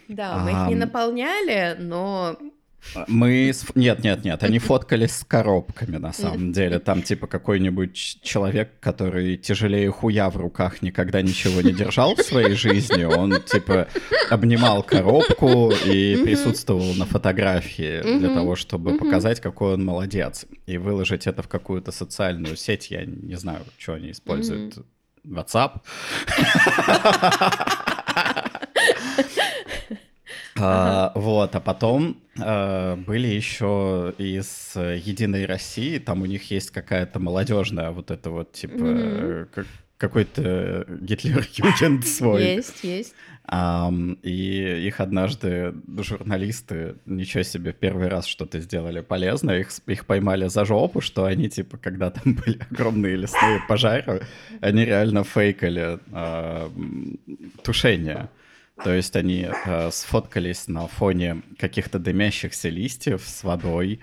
Да, 0.07 0.39
мы 0.39 0.51
их 0.51 0.69
не 0.69 0.75
наполняли, 0.75 1.75
но 1.79 2.37
Мы... 3.07 3.53
Нет, 3.75 4.03
нет, 4.03 4.23
нет, 4.23 4.43
они 4.43 4.59
фоткались 4.59 5.17
с 5.17 5.23
коробками, 5.23 5.97
на 5.97 6.13
самом 6.13 6.51
деле. 6.51 6.79
Там 6.79 7.01
типа 7.01 7.27
какой-нибудь 7.27 8.19
человек, 8.21 8.71
который 8.79 9.37
тяжелее 9.37 9.91
хуя 9.91 10.29
в 10.29 10.37
руках 10.37 10.81
никогда 10.81 11.21
ничего 11.21 11.61
не 11.61 11.71
держал 11.71 12.15
в 12.15 12.21
своей 12.21 12.55
жизни. 12.55 13.03
Он 13.03 13.41
типа 13.41 13.87
обнимал 14.29 14.83
коробку 14.83 15.71
и 15.85 16.17
присутствовал 16.23 16.93
на 16.95 17.05
фотографии 17.05 18.19
для 18.19 18.33
того, 18.33 18.55
чтобы 18.55 18.97
показать, 18.97 19.39
какой 19.39 19.73
он 19.73 19.85
молодец. 19.85 20.45
И 20.65 20.77
выложить 20.77 21.27
это 21.27 21.41
в 21.41 21.47
какую-то 21.47 21.91
социальную 21.91 22.55
сеть. 22.55 22.91
Я 22.91 23.05
не 23.05 23.35
знаю, 23.35 23.63
что 23.77 23.93
они 23.93 24.11
используют. 24.11 24.77
WhatsApp. 25.25 25.81
А, 30.59 31.11
Вот, 31.15 31.55
а 31.55 31.59
потом 31.59 32.17
а, 32.39 32.95
были 32.95 33.27
еще 33.27 34.13
из 34.17 34.73
э, 34.75 34.99
Единой 35.03 35.45
России, 35.45 35.97
там 35.97 36.21
у 36.21 36.25
них 36.25 36.51
есть 36.51 36.69
какая-то 36.69 37.19
молодежная 37.19 37.91
вот 37.91 38.11
это 38.11 38.29
вот 38.29 38.51
типа 38.53 38.75
э, 38.81 39.45
как- 39.53 39.67
какой-то 39.97 40.85
Гитлер-Югенд 40.89 42.05
свой. 42.05 42.43
Есть, 42.43 42.83
есть. 42.83 43.15
И 43.51 44.85
их 44.87 44.99
однажды 44.99 45.73
журналисты, 45.97 46.95
ничего 47.05 47.43
себе, 47.43 47.73
первый 47.73 48.07
раз 48.07 48.25
что-то 48.25 48.59
сделали 48.59 49.01
полезное, 49.01 49.59
их, 49.59 49.69
их 49.87 50.05
поймали 50.05 50.47
за 50.47 50.65
жопу, 50.65 51.01
что 51.01 51.25
они, 51.25 51.49
типа, 51.49 51.77
когда 51.77 52.09
там 52.09 52.33
были 52.45 52.59
огромные 52.71 53.15
лесные 53.15 53.61
пожары, 53.67 54.21
они 54.61 54.85
реально 54.85 55.23
фейкали 55.23 55.99
а, 56.11 56.71
тушение. 57.63 58.29
То 58.83 58.93
есть 58.93 59.15
они 59.15 59.47
а, 59.65 59.89
сфоткались 59.91 60.67
на 60.67 60.87
фоне 60.87 61.43
каких-то 61.59 61.99
дымящихся 61.99 62.69
листьев 62.69 63.23
с 63.25 63.43
водой, 63.43 64.01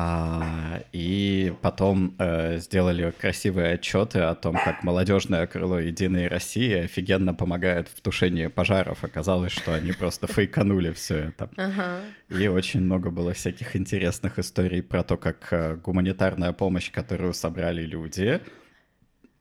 а, 0.00 0.82
и 0.92 1.52
потом 1.60 2.14
э, 2.20 2.58
сделали 2.58 3.10
красивые 3.10 3.72
отчеты 3.72 4.20
о 4.20 4.36
том, 4.36 4.54
как 4.54 4.84
молодежное 4.84 5.44
крыло 5.48 5.80
Единой 5.80 6.28
России 6.28 6.72
офигенно 6.84 7.34
помогает 7.34 7.88
в 7.88 8.00
тушении 8.00 8.46
пожаров. 8.46 9.02
Оказалось, 9.02 9.50
что 9.50 9.74
они 9.74 9.90
просто 9.90 10.28
фейканули 10.28 10.92
все 10.92 11.16
это. 11.16 11.50
Ага. 11.56 12.00
И 12.28 12.46
очень 12.46 12.82
много 12.82 13.10
было 13.10 13.32
всяких 13.32 13.74
интересных 13.74 14.38
историй 14.38 14.82
про 14.82 15.02
то, 15.02 15.16
как 15.16 15.48
э, 15.50 15.74
гуманитарная 15.74 16.52
помощь, 16.52 16.92
которую 16.92 17.34
собрали 17.34 17.82
люди, 17.82 18.40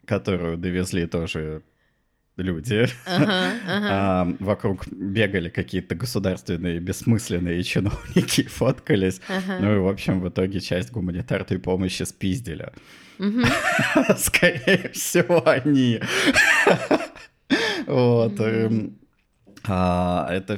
которую 0.06 0.58
довезли 0.58 1.06
тоже 1.06 1.62
люди, 2.38 2.88
Ага, 3.06 3.52
ага. 3.68 3.88
а, 3.90 4.36
вокруг 4.40 4.88
бегали 4.88 5.50
какие-то 5.50 5.96
государственные 5.96 6.80
бессмысленные 6.80 7.64
чиновники, 7.64 8.44
фоткались. 8.48 9.20
Ага. 9.28 9.58
Ну 9.60 9.76
и, 9.76 9.80
в 9.80 9.88
общем, 9.88 10.22
в 10.22 10.30
итоге 10.30 10.60
часть 10.60 10.92
гуманитарной 10.92 11.60
помощи 11.60 12.04
спиздили. 12.04 12.72
Скорее 14.18 14.90
всего, 14.94 15.48
они. 15.48 16.00
Вот. 17.88 18.38
эм, 18.42 18.98
а, 19.66 20.28
Это 20.30 20.58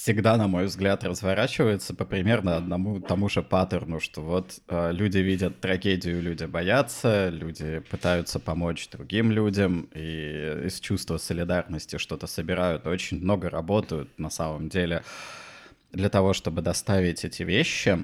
всегда, 0.00 0.38
на 0.38 0.48
мой 0.48 0.64
взгляд, 0.64 1.04
разворачивается 1.04 1.94
по 1.94 2.06
примерно 2.06 2.56
одному 2.56 3.00
тому 3.00 3.28
же 3.28 3.42
паттерну, 3.42 4.00
что 4.00 4.22
вот 4.22 4.58
а, 4.66 4.92
люди 4.92 5.18
видят 5.18 5.60
трагедию, 5.60 6.22
люди 6.22 6.44
боятся, 6.46 7.28
люди 7.28 7.80
пытаются 7.90 8.40
помочь 8.40 8.88
другим 8.88 9.30
людям, 9.30 9.90
и 9.94 10.62
из 10.64 10.80
чувства 10.80 11.18
солидарности 11.18 11.98
что-то 11.98 12.26
собирают, 12.26 12.86
очень 12.86 13.20
много 13.20 13.50
работают 13.50 14.18
на 14.18 14.30
самом 14.30 14.70
деле 14.70 15.02
для 15.92 16.08
того, 16.08 16.32
чтобы 16.32 16.62
доставить 16.62 17.26
эти 17.26 17.42
вещи. 17.42 18.02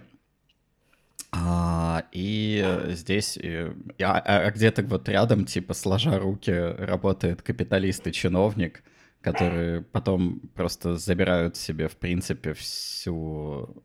А, 1.32 2.04
и 2.12 2.78
здесь 2.88 3.38
э, 3.38 3.72
а, 4.02 4.18
а 4.20 4.50
где-то 4.50 4.82
вот 4.82 5.08
рядом, 5.08 5.46
типа, 5.46 5.72
сложа 5.72 6.18
руки, 6.18 6.52
работает 6.52 7.40
капиталист 7.40 8.06
и 8.06 8.12
чиновник, 8.12 8.82
которые 9.26 9.82
потом 9.82 10.38
просто 10.54 10.96
забирают 10.96 11.56
себе, 11.56 11.88
в 11.88 11.96
принципе, 11.96 12.54
всю 12.54 13.82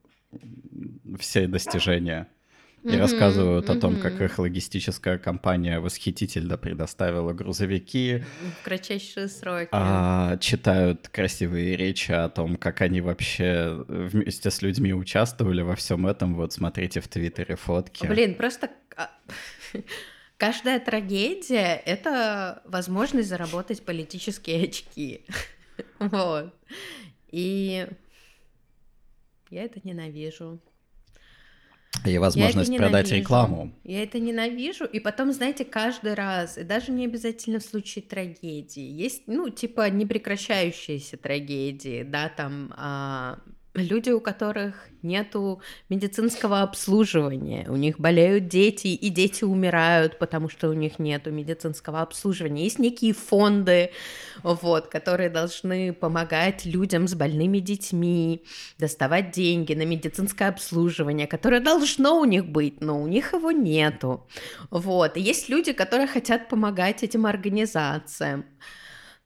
все 1.17 1.47
достижения 1.47 2.27
и 2.83 2.95
рассказывают 2.95 3.67
о 3.71 3.75
том, 3.75 3.95
как 3.99 4.21
их 4.21 4.37
логистическая 4.37 5.17
компания 5.17 5.79
восхитительно 5.79 6.57
предоставила 6.57 7.33
грузовики, 7.33 8.23
В 8.61 8.65
кратчайшие 8.65 9.27
сроки. 9.29 9.69
а, 9.71 10.37
читают 10.37 11.09
красивые 11.09 11.75
речи 11.75 12.11
о 12.11 12.29
том, 12.29 12.55
как 12.55 12.81
они 12.81 13.01
вообще 13.01 13.83
вместе 13.87 14.51
с 14.51 14.61
людьми 14.61 14.93
участвовали 14.93 15.63
во 15.63 15.75
всем 15.75 16.05
этом. 16.05 16.35
Вот 16.35 16.53
смотрите 16.53 17.01
в 17.01 17.07
Твиттере 17.07 17.55
фотки. 17.55 18.05
Блин, 18.05 18.35
просто 18.35 18.69
а, 18.95 19.09
каждая 20.41 20.79
трагедия— 20.79 21.79
это 21.85 22.63
возможность 22.65 23.29
заработать 23.29 23.85
политические 23.85 24.63
очки. 24.63 25.21
Вот. 25.99 26.53
И 27.31 27.87
я 29.51 29.63
это 29.63 29.79
ненавижу. 29.83 30.59
И 32.05 32.17
возможность 32.17 32.75
продать 32.75 33.11
рекламу. 33.11 33.71
Я 33.83 34.03
это 34.03 34.19
ненавижу. 34.19 34.85
И 34.85 34.99
потом, 34.99 35.31
знаете, 35.31 35.63
каждый 35.63 36.15
раз, 36.15 36.57
и 36.57 36.63
даже 36.63 36.91
не 36.91 37.05
обязательно 37.05 37.59
в 37.59 37.63
случае 37.63 38.03
трагедии, 38.03 38.83
есть, 38.83 39.23
ну, 39.27 39.49
типа, 39.49 39.89
непрекращающиеся 39.89 41.17
трагедии, 41.17 42.03
да, 42.03 42.29
там 42.29 42.73
а, 42.77 43.39
люди, 43.73 44.09
у 44.09 44.19
которых 44.19 44.87
нету 45.01 45.61
медицинского 45.89 46.61
обслуживания, 46.61 47.67
у 47.69 47.75
них 47.75 47.99
болеют 47.99 48.47
дети, 48.47 48.87
и 48.87 49.09
дети 49.09 49.43
умирают, 49.43 50.19
потому 50.19 50.49
что 50.49 50.69
у 50.69 50.73
них 50.73 50.99
нету 50.99 51.31
медицинского 51.31 52.01
обслуживания. 52.01 52.65
Есть 52.65 52.79
некие 52.79 53.13
фонды, 53.13 53.91
вот, 54.43 54.87
которые 54.87 55.29
должны 55.29 55.93
помогать 55.93 56.65
людям 56.65 57.07
с 57.07 57.15
больными 57.15 57.59
детьми, 57.59 58.43
доставать 58.77 59.31
деньги 59.31 59.73
на 59.73 59.85
медицинское 59.85 60.49
обслуживание, 60.49 61.27
которое 61.27 61.61
должно 61.61 62.19
у 62.19 62.25
них 62.25 62.45
быть, 62.45 62.81
но 62.81 63.01
у 63.01 63.07
них 63.07 63.33
его 63.33 63.51
нету. 63.51 64.27
Вот. 64.69 65.17
И 65.17 65.21
есть 65.21 65.49
люди, 65.49 65.73
которые 65.73 66.07
хотят 66.07 66.49
помогать 66.49 67.03
этим 67.03 67.25
организациям. 67.25 68.45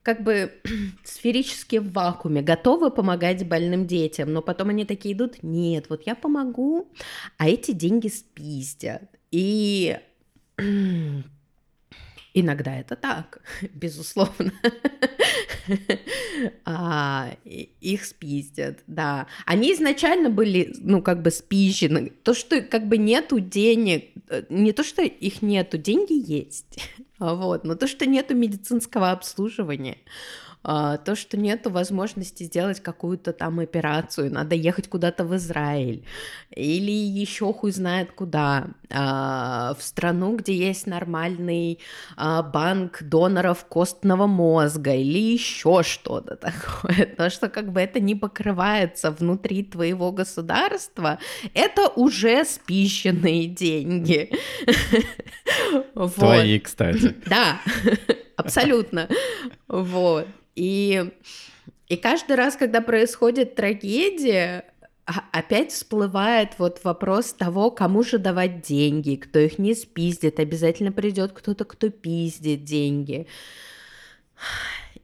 Как 0.06 0.22
бы 0.22 0.54
сферически 1.04 1.78
в 1.78 1.92
вакууме, 1.92 2.44
готовы 2.44 2.92
помогать 2.92 3.48
больным 3.48 3.88
детям, 3.88 4.32
но 4.32 4.44
потом 4.44 4.70
они 4.70 4.86
такие 4.86 5.16
идут, 5.16 5.42
нет, 5.42 5.88
вот 5.90 6.04
я 6.06 6.14
помогу, 6.14 6.94
а 7.40 7.50
эти 7.50 7.72
деньги 7.72 8.10
спиздят. 8.10 9.02
И 9.32 9.98
Иногда 12.38 12.76
это 12.76 12.98
так, 12.98 13.42
безусловно. 13.74 14.52
А, 16.66 17.32
их 17.46 18.06
спиздят, 18.06 18.80
да. 18.88 19.28
Они 19.46 19.74
изначально 19.74 20.30
были, 20.30 20.74
ну, 20.80 21.02
как 21.02 21.22
бы 21.22 21.32
спизжены. 21.32 22.12
То, 22.24 22.34
что 22.34 22.62
как 22.62 22.88
бы 22.88 22.98
нету 22.98 23.40
денег, 23.40 24.12
э, 24.30 24.44
не 24.50 24.74
то, 24.74 24.84
что 24.84 25.02
их 25.02 25.42
нету, 25.42 25.78
деньги 25.78 26.14
есть, 26.14 26.80
вот, 27.20 27.64
но 27.64 27.76
то, 27.76 27.88
что 27.88 28.06
нету 28.06 28.36
медицинского 28.36 29.12
обслуживания, 29.12 29.98
то, 30.66 31.16
что 31.16 31.38
нету 31.38 31.70
возможности 31.70 32.44
сделать 32.44 32.80
какую-то 32.80 33.34
там 33.34 33.60
операцию, 33.60 34.34
надо 34.34 34.56
ехать 34.56 34.88
куда-то 34.88 35.24
в 35.24 35.36
Израиль 35.36 36.04
или 36.56 36.92
еще 36.92 37.54
хуй 37.54 37.72
знает 37.72 38.12
куда, 38.12 38.68
а, 38.90 39.76
в 39.78 39.84
страну, 39.84 40.38
где 40.38 40.56
есть 40.56 40.88
нормальный 40.88 41.80
а, 42.16 42.42
банк 42.42 43.04
доноров 43.04 43.66
костного 43.66 44.26
мозга 44.26 44.94
или 44.94 45.20
еще 45.20 45.84
что-то 45.84 46.36
такое, 46.38 47.06
то, 47.06 47.30
что 47.30 47.50
как 47.50 47.72
бы 47.72 47.82
это 47.82 48.00
не 48.00 48.16
покрывается 48.16 49.12
внутри 49.12 49.64
твоего 49.64 50.12
государства, 50.12 51.20
это 51.54 51.90
уже 51.90 52.46
спищенные 52.46 53.48
деньги. 53.48 54.32
Твои, 56.16 56.60
кстати. 56.60 57.16
Да, 57.26 57.60
абсолютно. 58.36 59.10
Вот. 59.68 60.28
И, 60.56 61.12
и 61.88 61.98
каждый 61.98 62.36
раз, 62.36 62.56
когда 62.56 62.82
происходит 62.82 63.56
трагедия, 63.56 64.66
а- 65.06 65.24
опять 65.32 65.72
всплывает 65.72 66.58
вот 66.58 66.84
вопрос 66.84 67.34
того, 67.34 67.72
кому 67.72 68.04
же 68.04 68.18
давать 68.18 68.62
деньги, 68.62 69.16
кто 69.16 69.40
их 69.40 69.60
не 69.60 69.76
спиздит, 69.76 70.40
обязательно 70.40 70.92
придет 70.92 71.34
кто-то, 71.34 71.66
кто 71.66 71.90
пиздит 71.90 72.64
деньги. 72.64 73.28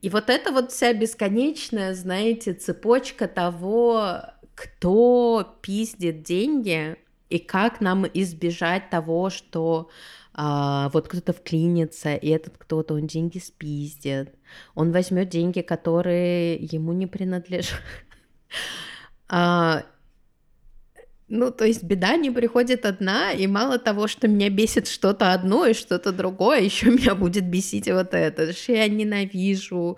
И 0.00 0.08
вот 0.08 0.28
это 0.28 0.50
вот 0.50 0.72
вся 0.72 0.92
бесконечная, 0.92 1.94
знаете, 1.94 2.54
цепочка 2.54 3.28
того, 3.28 4.22
кто 4.56 5.56
пиздит 5.62 6.22
деньги 6.22 6.96
и 7.30 7.38
как 7.38 7.80
нам 7.80 8.04
избежать 8.12 8.90
того, 8.90 9.30
что 9.30 9.88
а, 10.34 10.88
вот 10.90 11.08
кто-то 11.08 11.32
вклинится, 11.32 12.14
и 12.14 12.28
этот 12.28 12.56
кто-то, 12.56 12.94
он 12.94 13.06
деньги 13.06 13.38
спиздит, 13.38 14.34
он 14.74 14.92
возьмет 14.92 15.28
деньги, 15.28 15.60
которые 15.60 16.56
ему 16.56 16.92
не 16.92 17.06
принадлежат. 17.06 17.80
А, 19.34 19.84
Ну, 21.28 21.50
то 21.50 21.64
есть 21.64 21.82
беда 21.82 22.16
не 22.16 22.30
приходит 22.30 22.84
одна, 22.84 23.32
и 23.32 23.46
мало 23.46 23.78
того, 23.78 24.06
что 24.06 24.28
меня 24.28 24.50
бесит 24.50 24.86
что-то 24.86 25.32
одно 25.32 25.64
и 25.64 25.72
что-то 25.72 26.12
другое, 26.12 26.60
еще 26.60 26.90
меня 26.90 27.14
будет 27.14 27.46
бесить 27.48 27.90
вот 27.90 28.12
это, 28.12 28.52
что 28.52 28.72
я 28.72 28.88
ненавижу 28.88 29.96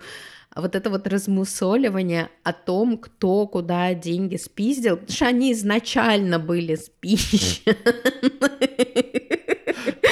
вот 0.55 0.73
это 0.75 0.89
вот 0.89 1.05
размусоливание 1.07 2.29
о 2.43 2.53
том, 2.53 2.97
кто 2.97 3.45
куда 3.47 3.93
деньги 3.93 4.37
спиздил, 4.37 4.95
потому 4.95 5.13
что 5.13 5.27
они 5.27 5.51
изначально 5.51 6.39
были 6.39 6.75
спизжены. 6.75 7.75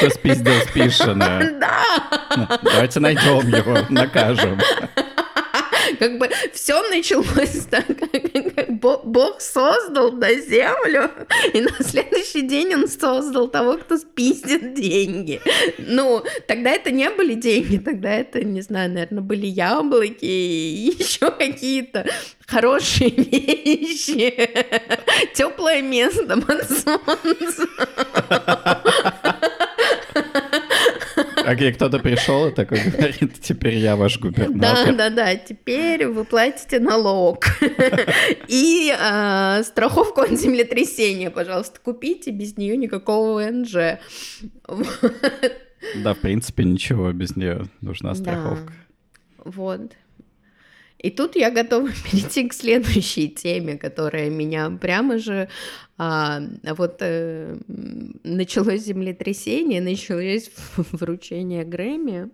Кто 0.04 0.10
спиздил 0.10 0.60
спишено? 0.70 1.42
Да! 1.60 2.60
Давайте 2.62 3.00
найдем 3.00 3.48
его, 3.48 3.78
накажем. 3.90 4.60
Как 6.00 6.18
бы 6.18 6.30
все 6.52 6.82
началось 6.90 7.68
так, 7.70 7.86
как 7.88 8.70
Бог 8.80 9.40
создал 9.40 10.12
на 10.12 10.34
землю, 10.34 11.12
и 11.54 11.62
на 11.62 11.72
следующий 11.80 12.42
день 12.42 12.74
он 12.76 12.88
создал 12.88 13.48
того, 13.48 13.78
кто 13.78 13.98
спиздит 13.98 14.74
деньги. 14.74 15.40
Ну, 15.78 16.24
тогда 16.48 16.72
это 16.72 16.92
не 16.92 17.10
были 17.10 17.36
деньги, 17.36 17.78
тогда 17.78 18.12
это, 18.12 18.44
не 18.44 18.62
знаю, 18.62 18.92
наверное, 18.92 19.22
были 19.22 19.46
яблоки 19.46 20.26
и 20.26 20.96
еще 21.00 21.32
какие-то 21.32 22.06
хорошие 22.46 23.10
вещи, 23.16 24.50
теплое 25.34 25.82
место 25.82 26.36
солнцем. 26.66 27.70
Окей, 31.46 31.74
кто-то 31.74 32.00
пришел 32.00 32.48
и 32.48 32.52
такой 32.54 32.80
говорит, 32.90 33.40
теперь 33.42 33.76
я 33.76 33.96
ваш 33.96 34.18
Да, 34.18 34.22
губернатор. 34.28 34.96
да, 34.96 35.10
да, 35.10 35.36
теперь 35.36 36.08
вы 36.08 36.24
платите 36.26 36.80
налог. 36.80 37.46
И 38.48 38.94
а, 39.00 39.62
страховку 39.64 40.22
от 40.22 40.32
землетрясения, 40.32 41.30
пожалуйста, 41.30 41.80
купите, 41.84 42.32
без 42.32 42.58
нее 42.58 42.78
никакого 42.78 43.42
ВНЖ. 43.42 44.00
Да, 45.96 46.14
в 46.14 46.20
принципе, 46.20 46.64
ничего 46.64 47.12
без 47.12 47.36
нее 47.36 47.66
нужна 47.82 48.12
Да. 48.14 48.16
страховка. 48.16 48.74
Вот. 49.44 49.92
И 51.04 51.12
тут 51.12 51.36
я 51.36 51.52
готова 51.52 51.90
перейти 52.12 52.48
к 52.48 52.54
следующей 52.54 53.28
теме, 53.28 53.78
которая 53.78 54.30
меня 54.30 54.72
прямо 54.72 55.20
же 55.20 55.50
а, 55.98 56.42
вот 56.78 56.98
э, 57.02 57.58
началось 58.24 58.82
землетрясение, 58.82 59.82
началось 59.82 60.50
вручение 60.78 61.66
Грэмми, 61.66 62.30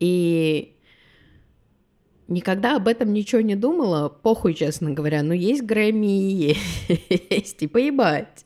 и 0.00 0.76
никогда 2.28 2.76
об 2.76 2.88
этом 2.88 3.12
ничего 3.14 3.40
не 3.40 3.56
думала, 3.56 4.10
похуй, 4.10 4.52
честно 4.52 4.90
говоря, 4.90 5.22
но 5.22 5.32
есть 5.32 5.62
Грэмми 5.62 6.54
есть, 7.30 7.62
и 7.62 7.66
поебать. 7.66 8.44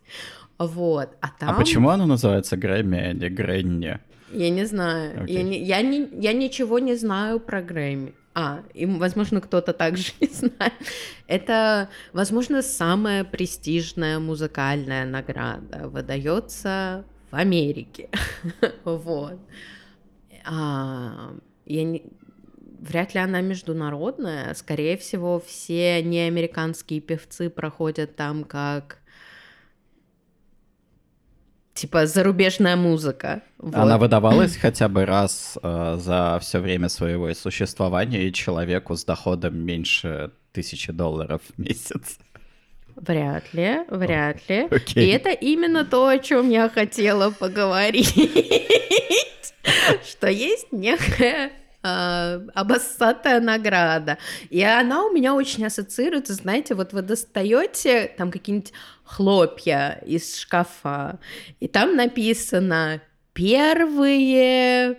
Вот, 0.57 1.11
а 1.21 1.29
там... 1.39 1.51
А 1.51 1.55
почему 1.55 1.89
оно 1.91 2.07
называется 2.07 2.57
Грэмми, 2.57 2.99
а 2.99 3.13
не 3.13 3.29
Гренни? 3.29 3.99
Я 4.35 4.51
не 4.51 4.65
знаю. 4.67 5.25
Окей. 5.25 5.37
Я, 5.37 5.43
не, 5.43 5.63
я, 5.63 5.83
не, 5.83 6.09
я 6.21 6.33
ничего 6.33 6.79
не 6.79 6.97
знаю 6.97 7.41
про 7.41 7.63
Грэмми. 7.63 8.15
А, 8.35 8.63
и, 8.75 8.85
возможно, 8.85 9.41
кто-то 9.41 9.73
также 9.73 10.13
не 10.21 10.27
знает. 10.29 10.73
Это, 11.29 11.89
возможно, 12.13 12.63
самая 12.63 13.25
престижная 13.25 14.19
музыкальная 14.19 15.07
награда. 15.07 15.89
Выдается 15.89 17.05
в 17.31 17.37
Америке. 17.37 18.09
Вот. 18.85 19.39
А, 20.47 21.35
я 21.67 21.85
не- 21.85 22.05
Вряд 22.81 23.15
ли 23.15 23.21
она 23.21 23.41
международная. 23.41 24.53
Скорее 24.55 24.97
всего, 24.99 25.41
все 25.41 26.03
неамериканские 26.03 27.01
певцы 27.01 27.49
проходят 27.49 28.15
там 28.17 28.45
как 28.45 28.99
типа 31.75 32.07
зарубежная 32.07 32.77
музыка. 32.77 33.43
Она 33.61 33.95
Вот. 33.95 34.01
выдавалась 34.03 34.57
хотя 34.57 34.89
бы 34.89 35.05
раз 35.05 35.59
э, 35.63 35.97
за 36.01 36.39
все 36.41 36.61
время 36.61 36.89
своего 36.89 37.33
существования 37.35 38.29
и 38.29 38.33
человеку 38.33 38.97
с 38.97 39.05
доходом 39.05 39.59
меньше 39.59 40.31
тысячи 40.53 40.93
долларов 40.93 41.43
в 41.57 41.61
месяц. 41.61 42.19
Вряд 42.97 43.53
ли, 43.53 43.79
вряд 43.91 44.49
ли. 44.49 44.69
Окей. 44.71 45.07
И 45.07 45.11
это 45.11 45.31
именно 45.31 45.85
то, 45.85 46.07
о 46.07 46.19
чем 46.19 46.49
я 46.49 46.69
хотела 46.69 47.31
поговорить. 47.31 48.15
Что 50.09 50.29
есть 50.29 50.69
некая 50.71 51.51
а, 51.87 52.41
обоссатая 52.55 53.41
награда. 53.41 54.17
И 54.49 54.63
она 54.63 55.05
у 55.05 55.13
меня 55.13 55.35
очень 55.35 55.67
ассоциируется, 55.67 56.33
знаете, 56.33 56.75
вот 56.75 56.95
вы 56.95 57.03
достаете 57.03 58.11
там 58.17 58.31
какие-нибудь 58.31 58.73
хлопья 59.05 60.01
из 60.07 60.39
шкафа, 60.39 61.19
и 61.61 61.69
там 61.69 61.95
написано 61.95 63.03
первые 63.35 64.99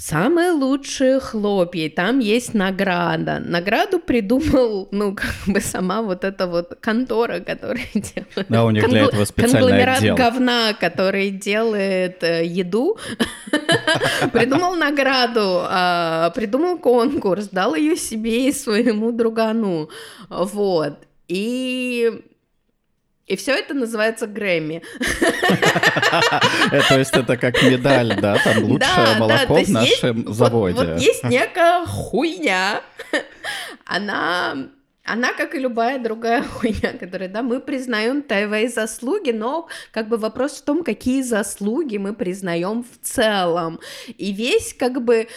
Самые 0.00 0.52
лучшие 0.52 1.20
хлопья, 1.20 1.90
там 1.90 2.20
есть 2.20 2.54
награда. 2.54 3.38
Награду 3.38 3.98
придумал, 3.98 4.88
ну, 4.92 5.14
как 5.14 5.34
бы 5.46 5.60
сама 5.60 6.00
вот 6.00 6.24
эта 6.24 6.46
вот 6.46 6.78
контора, 6.80 7.40
которая 7.40 7.84
делает... 7.94 8.46
Да, 8.48 8.64
у 8.64 8.70
них 8.70 8.88
для 8.88 9.02
этого 9.02 9.26
специальный 9.26 9.58
Конгломерат 9.60 9.98
отдел. 9.98 10.16
говна, 10.16 10.72
который 10.72 11.28
делает 11.28 12.22
э, 12.22 12.46
еду, 12.46 12.96
придумал 14.32 14.74
награду, 14.74 15.64
а, 15.68 16.30
придумал 16.30 16.78
конкурс, 16.78 17.48
дал 17.48 17.74
ее 17.74 17.94
себе 17.94 18.48
и 18.48 18.52
своему 18.52 19.12
другану. 19.12 19.90
Вот. 20.30 20.94
И... 21.28 22.22
И 23.30 23.36
все 23.36 23.52
это 23.52 23.74
называется 23.74 24.26
Грэмми. 24.26 24.82
То 26.88 26.98
есть 26.98 27.16
это 27.16 27.36
как 27.36 27.62
медаль, 27.62 28.20
да, 28.20 28.36
там 28.42 28.64
лучшее 28.64 29.18
молоко 29.18 29.62
в 29.62 29.68
нашем 29.68 30.34
заводе. 30.34 30.74
Вот, 30.74 31.00
есть 31.00 31.22
некая 31.22 31.86
хуйня. 31.86 32.82
Она, 33.84 34.56
она, 35.04 35.32
как 35.32 35.54
и 35.54 35.60
любая 35.60 36.00
другая 36.00 36.42
хуйня, 36.42 36.94
которая, 36.98 37.28
да, 37.28 37.42
мы 37.42 37.60
признаем 37.60 38.22
твои 38.22 38.66
заслуги, 38.66 39.30
но 39.30 39.68
как 39.92 40.08
бы 40.08 40.16
вопрос 40.16 40.58
в 40.58 40.64
том, 40.64 40.82
какие 40.82 41.22
заслуги 41.22 41.98
мы 41.98 42.14
признаем 42.14 42.82
в 42.82 43.06
целом. 43.06 43.78
И 44.08 44.32
весь 44.32 44.74
как 44.74 45.04
бы 45.04 45.28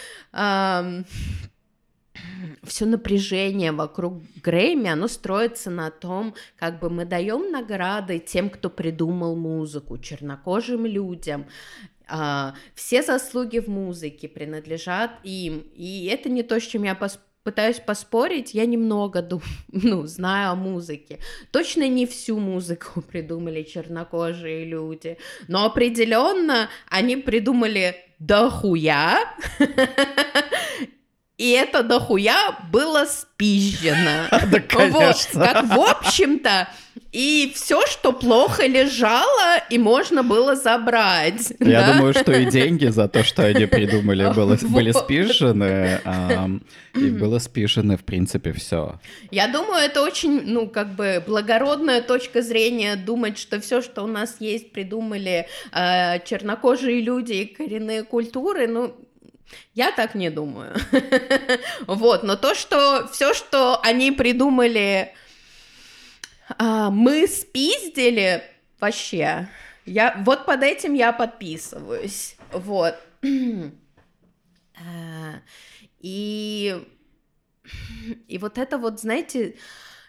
все 2.64 2.86
напряжение 2.86 3.72
вокруг 3.72 4.22
Грэмми, 4.42 4.90
оно 4.90 5.08
строится 5.08 5.70
на 5.70 5.92
том, 5.92 6.36
как 6.58 6.80
бы 6.80 6.90
мы 6.90 7.06
даем 7.06 7.52
награды 7.52 8.20
тем, 8.20 8.50
кто 8.50 8.70
придумал 8.70 9.36
музыку, 9.36 9.98
чернокожим 9.98 10.86
людям. 10.86 11.46
А, 12.08 12.56
все 12.76 13.02
заслуги 13.02 13.60
в 13.60 13.68
музыке 13.68 14.28
принадлежат 14.28 15.12
им. 15.24 15.64
И 15.76 16.06
это 16.06 16.30
не 16.30 16.44
то, 16.44 16.60
с 16.60 16.64
чем 16.64 16.84
я 16.84 16.94
пос- 16.94 17.20
пытаюсь 17.44 17.80
поспорить. 17.80 18.54
Я 18.54 18.66
немного 18.66 19.22
дум- 19.22 19.42
ну, 19.72 20.06
знаю 20.06 20.52
о 20.52 20.56
музыке. 20.56 21.20
Точно 21.52 21.88
не 21.88 22.06
всю 22.06 22.40
музыку 22.40 23.02
придумали 23.12 23.64
чернокожие 23.64 24.66
люди, 24.66 25.18
но 25.48 25.66
определенно 25.66 26.70
они 26.90 27.18
придумали 27.18 27.96
дохуя. 28.20 29.20
И 31.38 31.50
это 31.52 31.82
дохуя 31.84 32.58
было 32.72 33.06
спизжено. 33.06 34.28
Да, 34.32 34.40
Вот, 34.48 34.62
конечно. 34.68 35.42
как 35.42 35.66
в 35.66 35.80
общем-то, 35.80 36.68
и 37.12 37.52
все, 37.56 37.86
что 37.88 38.12
плохо 38.14 38.68
лежало, 38.68 39.58
и 39.70 39.78
можно 39.80 40.22
было 40.24 40.56
забрать. 40.56 41.54
Я 41.60 41.82
да? 41.82 41.94
думаю, 41.94 42.14
что 42.14 42.32
и 42.32 42.46
деньги 42.46 42.86
за 42.88 43.08
то, 43.08 43.24
что 43.24 43.46
они 43.46 43.66
придумали, 43.66 44.32
было- 44.36 44.58
были 44.62 44.92
Вот. 44.92 45.04
спижены, 45.04 46.02
ам, 46.06 46.62
и 46.94 47.10
было 47.10 47.40
спижено, 47.40 47.98
в 47.98 48.04
принципе, 48.04 48.54
все. 48.54 49.00
Я 49.32 49.48
думаю, 49.48 49.84
это 49.84 50.04
очень, 50.04 50.42
ну, 50.46 50.68
как 50.68 50.96
бы 50.96 51.24
благородная 51.26 52.02
точка 52.02 52.42
зрения 52.44 52.96
думать, 52.96 53.40
что 53.40 53.60
все, 53.60 53.82
что 53.82 54.04
у 54.04 54.08
нас 54.08 54.38
есть, 54.40 54.72
придумали 54.72 55.48
э, 55.72 56.20
чернокожие 56.26 57.02
люди 57.02 57.34
и 57.34 57.46
коренные 57.46 58.04
культуры, 58.04 58.68
ну, 58.68 58.96
я 59.74 59.92
так 59.92 60.16
не 60.16 60.30
думаю. 60.30 60.76
Вот, 61.88 62.24
но 62.24 62.36
то, 62.36 62.56
что 62.56 63.08
все, 63.12 63.34
что 63.34 63.80
они 63.82 64.12
придумали, 64.12 65.14
а, 66.58 66.90
мы 66.90 67.28
спиздили, 67.28 68.44
вообще, 68.80 69.48
я, 69.86 70.22
вот 70.26 70.46
под 70.46 70.64
этим 70.64 70.94
я 70.94 71.12
подписываюсь, 71.12 72.36
вот. 72.52 72.96
А, 74.76 75.36
И 76.00 76.84
и 78.28 78.38
вот 78.38 78.58
это 78.58 78.78
вот, 78.78 79.00
знаете, 79.00 79.56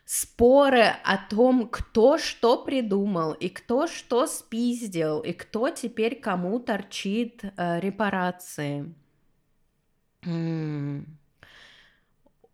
споры 0.04 0.84
о 1.04 1.16
том, 1.16 1.68
кто 1.68 2.18
что 2.18 2.62
придумал, 2.64 3.32
и 3.32 3.48
кто 3.48 3.86
что 3.86 4.26
спиздил, 4.26 5.20
и 5.20 5.32
кто 5.32 5.70
теперь 5.70 6.20
кому 6.20 6.58
торчит 6.60 7.42
э, 7.44 7.80
репарации. 7.80 8.94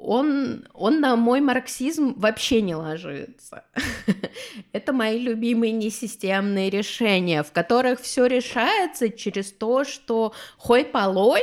Он, 0.03 0.67
он 0.73 1.01
на 1.01 1.15
мой 1.15 1.43
марксизм 1.43 2.15
вообще 2.17 2.63
не 2.63 2.75
ложится. 2.75 3.65
Это 4.73 4.95
мои 4.95 5.19
любимые 5.19 5.73
несистемные 5.73 6.71
решения, 6.71 7.43
в 7.43 7.53
которых 7.53 8.01
все 8.01 8.25
решается 8.25 9.11
через 9.11 9.53
то, 9.53 9.85
что 9.85 10.33
хой 10.57 10.87
полой 10.87 11.43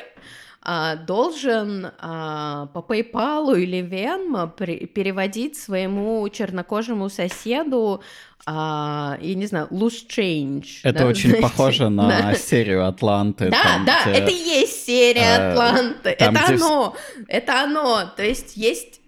должен 1.06 1.92
а, 2.00 2.66
по 2.74 2.80
PayPal 2.80 3.58
или 3.58 3.82
Venmo 3.82 4.52
переводить 4.88 5.58
своему 5.58 6.28
чернокожему 6.28 7.10
соседу 7.10 8.02
а, 8.46 9.18
я 9.20 9.36
не 9.36 9.46
знаю, 9.46 9.68
loose 9.72 10.08
change. 10.08 10.80
Это 10.84 11.00
да, 11.00 11.06
очень 11.08 11.30
знаете? 11.30 11.48
похоже 11.48 11.90
на 11.90 12.34
серию 12.36 12.88
Атланты. 12.88 13.50
Да, 13.50 13.62
там, 13.62 13.86
да, 13.86 14.02
где, 14.04 14.12
это 14.12 14.32
и 14.32 14.36
есть 14.36 14.86
серия 14.86 15.38
э, 15.38 15.52
Атланты. 15.52 16.16
Там, 16.18 16.36
это 16.36 16.54
где... 16.54 16.64
оно, 16.64 16.96
это 17.28 17.64
оно. 17.64 18.06
То 18.16 18.24
есть 18.24 18.56
есть 18.56 19.02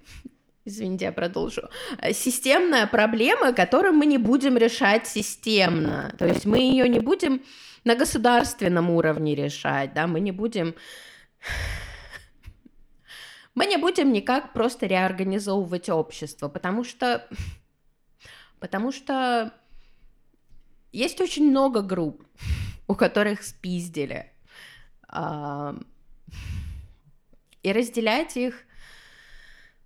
извините, 0.66 1.06
я 1.06 1.12
продолжу, 1.12 1.64
системная 2.14 2.86
проблема, 2.86 3.54
которую 3.54 3.94
мы 3.94 4.06
не 4.06 4.18
будем 4.18 4.56
решать 4.58 5.08
системно. 5.08 6.14
То 6.18 6.28
есть 6.28 6.46
мы 6.46 6.60
ее 6.60 6.88
не 6.88 7.00
будем 7.00 7.42
на 7.86 7.96
государственном 7.96 8.90
уровне 8.92 9.36
решать, 9.36 9.94
да, 9.94 10.08
мы 10.08 10.20
не 10.20 10.32
будем... 10.32 10.76
Мы 13.56 13.66
не 13.66 13.78
будем 13.78 14.14
никак 14.14 14.54
просто 14.54 14.86
реорганизовывать 14.86 15.90
общество, 15.90 16.48
потому 16.48 16.84
что 16.84 17.28
Потому 18.60 18.92
что 18.92 19.54
есть 20.92 21.22
очень 21.22 21.50
много 21.50 21.82
групп, 21.82 22.24
у 22.88 22.96
которых 22.96 23.44
спиздили. 23.44 24.32
И 27.64 27.72
разделять 27.74 28.38
их 28.38 28.64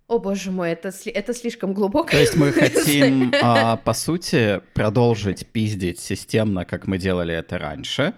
о 0.06 0.18
боже 0.18 0.50
мой, 0.50 0.70
это, 0.70 0.92
это 1.06 1.32
слишком 1.32 1.72
глубоко. 1.72 2.10
То 2.10 2.20
есть 2.20 2.36
мы 2.36 2.52
хотим, 2.52 3.32
а, 3.42 3.76
по 3.78 3.94
сути, 3.94 4.60
продолжить 4.74 5.46
пиздить 5.46 5.98
системно, 5.98 6.66
как 6.66 6.86
мы 6.86 6.98
делали 6.98 7.34
это 7.34 7.58
раньше, 7.58 8.14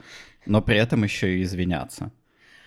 но 0.47 0.61
при 0.61 0.79
этом 0.79 1.05
еще 1.05 1.39
и 1.39 1.43
извиняться. 1.43 2.11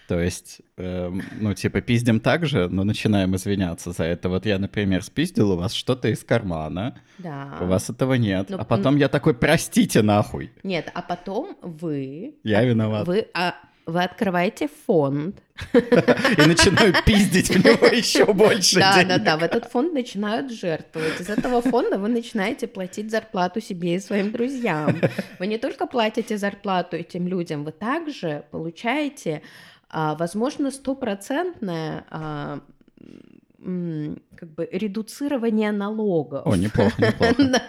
То 0.10 0.20
есть, 0.20 0.62
э, 0.78 1.12
ну, 1.40 1.54
типа, 1.54 1.82
пиздим 1.82 2.20
так 2.20 2.48
же, 2.48 2.68
но 2.68 2.84
начинаем 2.84 3.36
извиняться 3.36 3.92
за 3.92 4.06
это. 4.06 4.28
Вот 4.28 4.44
я, 4.48 4.58
например, 4.58 5.04
спиздил 5.04 5.52
у 5.52 5.56
вас 5.56 5.72
что-то 5.72 6.08
из 6.08 6.24
кармана. 6.24 7.00
Да. 7.20 7.60
У 7.62 7.66
вас 7.66 7.92
этого 7.92 8.16
нет. 8.16 8.48
Ну, 8.50 8.58
а 8.58 8.64
потом 8.64 8.96
я 8.98 9.08
такой, 9.08 9.36
простите 9.36 10.02
нахуй. 10.02 10.52
Нет, 10.64 10.90
а 10.96 11.04
потом 11.04 11.56
вы... 11.62 12.34
Я 12.44 12.64
виноват. 12.64 13.06
Вы, 13.06 13.28
а, 13.36 13.54
вы 13.86 14.04
открываете 14.04 14.68
фонд. 14.88 15.44
И 15.74 16.42
начинаю 16.48 16.94
пиздить 17.06 17.50
в 17.50 17.64
него 17.64 17.86
еще 17.96 18.26
больше 18.34 18.80
Да, 18.80 19.04
да, 19.04 19.20
да, 19.20 19.38
в 19.38 19.44
этот 19.44 19.66
фонд 19.66 19.94
начинают 19.94 20.52
жертвовать. 20.52 21.22
Из 21.22 21.30
этого 21.30 21.62
фонда 21.62 22.00
вы 22.00 22.08
начинаете 22.08 22.68
платить 22.68 23.12
зарплату 23.12 23.62
себе 23.62 23.94
и 23.94 24.00
своим 24.00 24.32
друзьям. 24.32 25.00
Вы 25.38 25.46
не 25.46 25.60
только 25.60 25.86
платите 25.86 26.38
зарплату 26.40 26.98
этим 26.98 27.28
людям, 27.28 27.64
вы 27.64 27.74
также 27.74 28.46
получаете 28.50 29.44
а, 29.90 30.16
возможно, 30.16 30.72
стопроцентное 30.72 32.06
а, 32.10 32.62
как 34.36 34.54
бы 34.54 34.70
редуцирование 34.72 35.72
налогов. 35.72 36.46
О, 36.46 36.56
неплохо, 36.56 37.02
неплохо. 37.02 37.62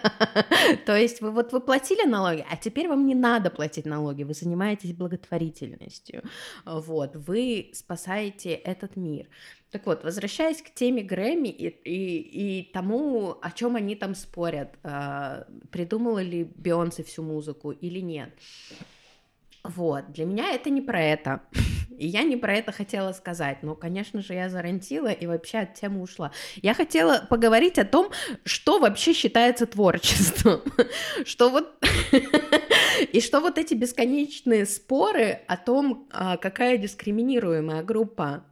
То 0.85 0.95
есть 0.95 1.21
вы 1.21 1.31
вот 1.31 1.51
вы 1.51 1.59
платили 1.59 2.07
налоги, 2.07 2.45
а 2.49 2.55
теперь 2.55 2.87
вам 2.87 3.05
не 3.05 3.15
надо 3.15 3.49
платить 3.49 3.85
налоги, 3.85 4.23
вы 4.23 4.33
занимаетесь 4.33 4.93
благотворительностью, 4.93 6.23
вот, 6.65 7.15
вы 7.15 7.71
спасаете 7.73 8.53
этот 8.53 8.95
мир. 8.95 9.27
Так 9.71 9.85
вот, 9.85 10.03
возвращаясь 10.03 10.61
к 10.61 10.73
теме 10.73 11.01
Грэмми 11.01 11.47
и, 11.47 11.67
и, 11.67 12.59
и 12.59 12.71
тому, 12.73 13.37
о 13.41 13.51
чем 13.51 13.77
они 13.77 13.95
там 13.95 14.15
спорят, 14.15 14.77
э, 14.83 15.43
придумала 15.71 16.21
ли 16.21 16.43
Бейонсе 16.43 17.03
всю 17.03 17.23
музыку 17.23 17.71
или 17.71 18.01
нет. 18.01 18.29
Вот, 19.63 20.11
для 20.11 20.25
меня 20.25 20.51
это 20.51 20.69
не 20.69 20.81
про 20.81 21.01
это. 21.01 21.41
И 21.97 22.07
я 22.07 22.23
не 22.23 22.35
про 22.35 22.55
это 22.55 22.71
хотела 22.71 23.11
сказать, 23.11 23.61
но, 23.61 23.75
конечно 23.75 24.23
же, 24.23 24.33
я 24.33 24.49
зарантила 24.49 25.09
и 25.09 25.27
вообще 25.27 25.59
от 25.59 25.75
темы 25.75 26.01
ушла. 26.01 26.31
Я 26.55 26.73
хотела 26.73 27.27
поговорить 27.29 27.77
о 27.77 27.85
том, 27.85 28.09
что 28.43 28.79
вообще 28.79 29.13
считается 29.13 29.67
творчеством. 29.67 30.61
Что 31.25 31.49
вот... 31.49 31.75
И 33.13 33.21
что 33.21 33.39
вот 33.39 33.57
эти 33.57 33.73
бесконечные 33.73 34.65
споры 34.65 35.41
о 35.47 35.57
том, 35.57 36.07
а, 36.11 36.37
какая 36.37 36.77
дискриминируемая 36.77 37.83
группа 37.83 38.43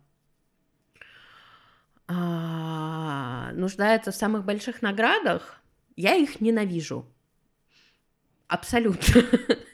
а, 2.07 3.51
нуждается 3.53 4.11
в 4.11 4.15
самых 4.15 4.45
больших 4.45 4.81
наградах, 4.81 5.61
я 5.95 6.15
их 6.15 6.41
ненавижу. 6.41 7.05
Абсолютно. 8.49 9.23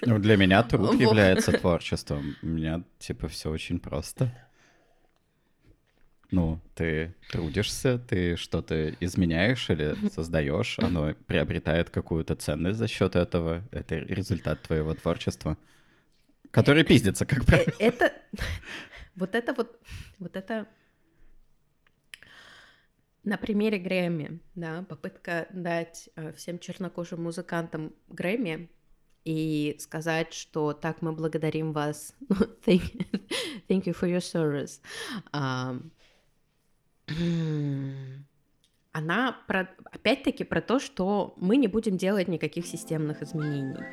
Ну, 0.01 0.19
для 0.19 0.35
меня 0.35 0.61
труд 0.61 0.99
является 0.99 1.53
творчеством. 1.53 2.35
У 2.43 2.47
меня, 2.47 2.83
типа, 2.99 3.29
все 3.29 3.49
очень 3.49 3.79
просто. 3.79 4.31
Ну, 6.29 6.59
ты 6.75 7.15
трудишься, 7.31 7.97
ты 7.97 8.35
что-то 8.35 8.89
изменяешь 8.99 9.69
или 9.69 9.95
создаешь, 10.09 10.77
оно 10.79 11.13
приобретает 11.27 11.89
какую-то 11.89 12.35
ценность 12.35 12.77
за 12.77 12.87
счет 12.89 13.15
этого. 13.15 13.63
Это 13.71 13.95
результат 13.95 14.61
твоего 14.61 14.93
творчества, 14.93 15.57
который 16.51 16.81
э, 16.81 16.85
пиздится, 16.85 17.25
как 17.25 17.45
правило. 17.45 17.71
Э, 17.79 17.87
это, 17.87 18.13
вот 19.15 19.35
это 19.35 19.53
вот, 19.53 19.79
вот 20.19 20.35
это 20.35 20.67
на 23.25 23.37
примере 23.37 23.77
Грэмми, 23.79 24.39
да, 24.55 24.85
попытка 24.87 25.47
дать 25.51 26.09
э, 26.15 26.31
всем 26.33 26.59
чернокожим 26.59 27.23
музыкантам 27.23 27.93
Грэмми 28.07 28.69
и 29.25 29.75
сказать, 29.79 30.33
что 30.33 30.73
так 30.73 31.01
мы 31.01 31.11
благодарим 31.11 31.73
вас, 31.73 32.13
thank, 32.65 33.05
thank 33.67 33.85
you 33.85 33.93
for 33.99 34.07
your 34.07 34.21
service. 34.21 34.79
Um, 35.33 35.91
она 38.91 39.35
про, 39.47 39.67
опять-таки 39.91 40.45
про 40.45 40.61
то, 40.61 40.79
что 40.79 41.33
мы 41.35 41.57
не 41.57 41.67
будем 41.67 41.97
делать 41.97 42.29
никаких 42.29 42.65
системных 42.65 43.21
изменений. 43.21 43.83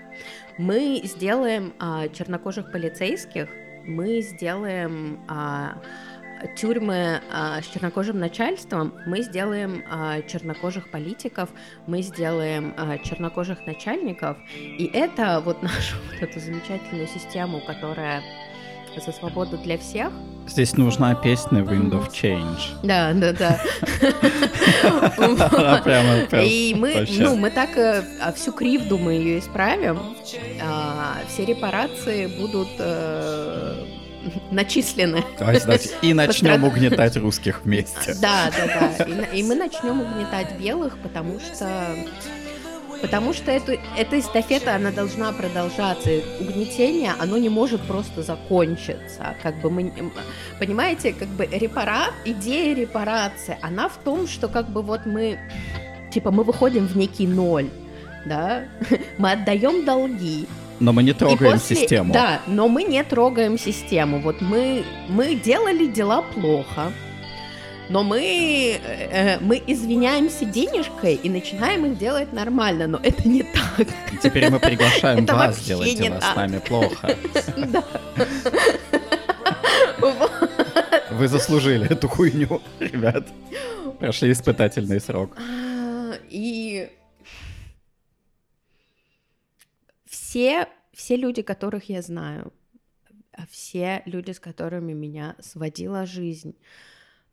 Мы 0.59 1.01
сделаем 1.05 1.75
а, 1.81 2.09
чернокожих 2.09 2.71
полицейских, 2.71 3.49
мы 3.85 4.21
сделаем 4.21 5.25
а, 5.29 5.83
тюрьмы 6.57 7.21
а, 7.31 7.61
с 7.61 7.67
чернокожим 7.67 8.19
начальством, 8.19 8.93
мы 9.07 9.23
сделаем 9.23 9.85
а, 9.91 10.23
чернокожих 10.23 10.91
политиков, 10.91 11.49
мы 11.87 12.03
сделаем 12.03 12.75
а, 12.77 12.99
чернокожих 12.99 13.67
начальников, 13.67 14.37
и 14.55 14.91
это 14.93 15.41
вот 15.45 15.63
нашу 15.63 15.97
вот 16.13 16.23
эту 16.23 16.41
замечательную 16.41 17.07
систему, 17.07 17.61
которая 17.67 18.23
за 18.95 19.11
свободу 19.11 19.57
для 19.57 19.79
всех. 19.79 20.13
Здесь 20.47 20.77
нужна 20.77 21.15
песня 21.15 21.61
Wind 21.61 21.93
of 21.93 22.11
Change. 22.11 22.61
Да, 22.83 23.15
да, 23.15 23.33
да. 23.33 23.59
И 26.43 26.75
мы, 26.77 27.07
ну, 27.17 27.37
мы 27.37 27.51
так 27.51 27.71
э, 27.79 28.05
всю 28.35 28.53
кривду 28.53 28.99
мы 28.99 29.15
ее 29.15 29.39
исправим. 29.39 29.99
Все 31.29 31.45
репарации 31.47 32.27
будут 32.27 32.69
начислены. 34.51 35.25
и 36.03 36.15
начнем 36.15 36.65
угнетать 36.65 37.17
русских 37.17 37.65
вместе. 37.65 38.15
Да, 38.23 38.51
да, 38.57 38.95
да. 38.99 39.05
И, 39.05 39.41
и 39.41 39.43
мы 39.43 39.55
начнем 39.55 40.01
угнетать 40.01 40.59
белых, 40.59 40.97
потому 40.99 41.41
что 41.41 41.97
Потому 43.03 43.35
что 43.35 43.51
эту, 43.51 43.73
эта 43.99 44.21
эстафета, 44.21 44.77
она 44.77 44.93
должна 44.93 45.33
продолжаться. 45.33 46.09
Угнетение, 46.39 47.15
оно 47.19 47.37
не 47.37 47.49
может 47.49 47.81
просто 47.83 48.23
закончиться. 48.23 49.35
Как 49.43 49.61
бы 49.61 49.71
мы, 49.71 49.93
понимаете, 50.61 51.13
как 51.13 51.27
бы 51.29 51.45
репара, 51.47 52.13
идея 52.25 52.77
репарации, 52.77 53.59
она 53.61 53.89
в 53.89 53.97
том, 54.05 54.29
что 54.29 54.47
как 54.47 54.69
бы 54.69 54.83
вот 54.83 55.05
мы, 55.05 55.37
типа, 56.13 56.31
мы 56.31 56.45
выходим 56.45 56.87
в 56.87 56.97
некий 56.97 57.27
ноль, 57.27 57.71
да, 58.25 58.67
мы 59.19 59.33
отдаем 59.33 59.85
долги, 59.85 60.47
но 60.83 60.93
мы 60.93 61.03
не 61.03 61.13
трогаем 61.13 61.53
после... 61.53 61.77
систему. 61.77 62.13
Да, 62.13 62.41
но 62.47 62.69
мы 62.69 62.83
не 62.83 63.03
трогаем 63.05 63.59
систему. 63.59 64.21
Вот 64.21 64.41
мы, 64.41 64.85
мы 65.09 65.37
делали 65.37 65.87
дела 65.87 66.23
плохо, 66.35 66.93
но 67.89 68.03
мы, 68.03 68.81
э, 68.83 69.39
мы 69.41 69.63
извиняемся 69.67 70.45
денежкой 70.45 71.15
и 71.15 71.31
начинаем 71.31 71.87
их 71.87 71.99
делать 71.99 72.33
нормально, 72.33 72.87
но 72.89 73.01
это 73.03 73.29
не 73.29 73.45
так. 73.45 73.87
Теперь 74.23 74.51
мы 74.51 74.59
приглашаем 74.59 75.25
вас 75.27 75.61
делать 75.61 75.97
дела 75.97 76.21
с 76.21 76.37
нами 76.37 76.59
плохо. 76.59 77.17
Да. 77.57 77.85
Вы 81.13 81.29
заслужили 81.29 81.89
эту 81.89 82.09
хуйню, 82.09 82.61
ребят. 82.81 83.29
Прошли 84.01 84.33
испытательный 84.33 85.01
срок. 85.01 85.37
А, 85.39 86.15
и 86.29 86.89
все, 90.33 90.67
все 90.95 91.17
люди, 91.17 91.43
которых 91.43 91.91
я 91.91 92.01
знаю, 92.01 92.55
все 93.51 94.03
люди, 94.07 94.31
с 94.31 94.41
которыми 94.41 94.95
меня 94.95 95.37
сводила 95.41 96.07
жизнь, 96.07 96.57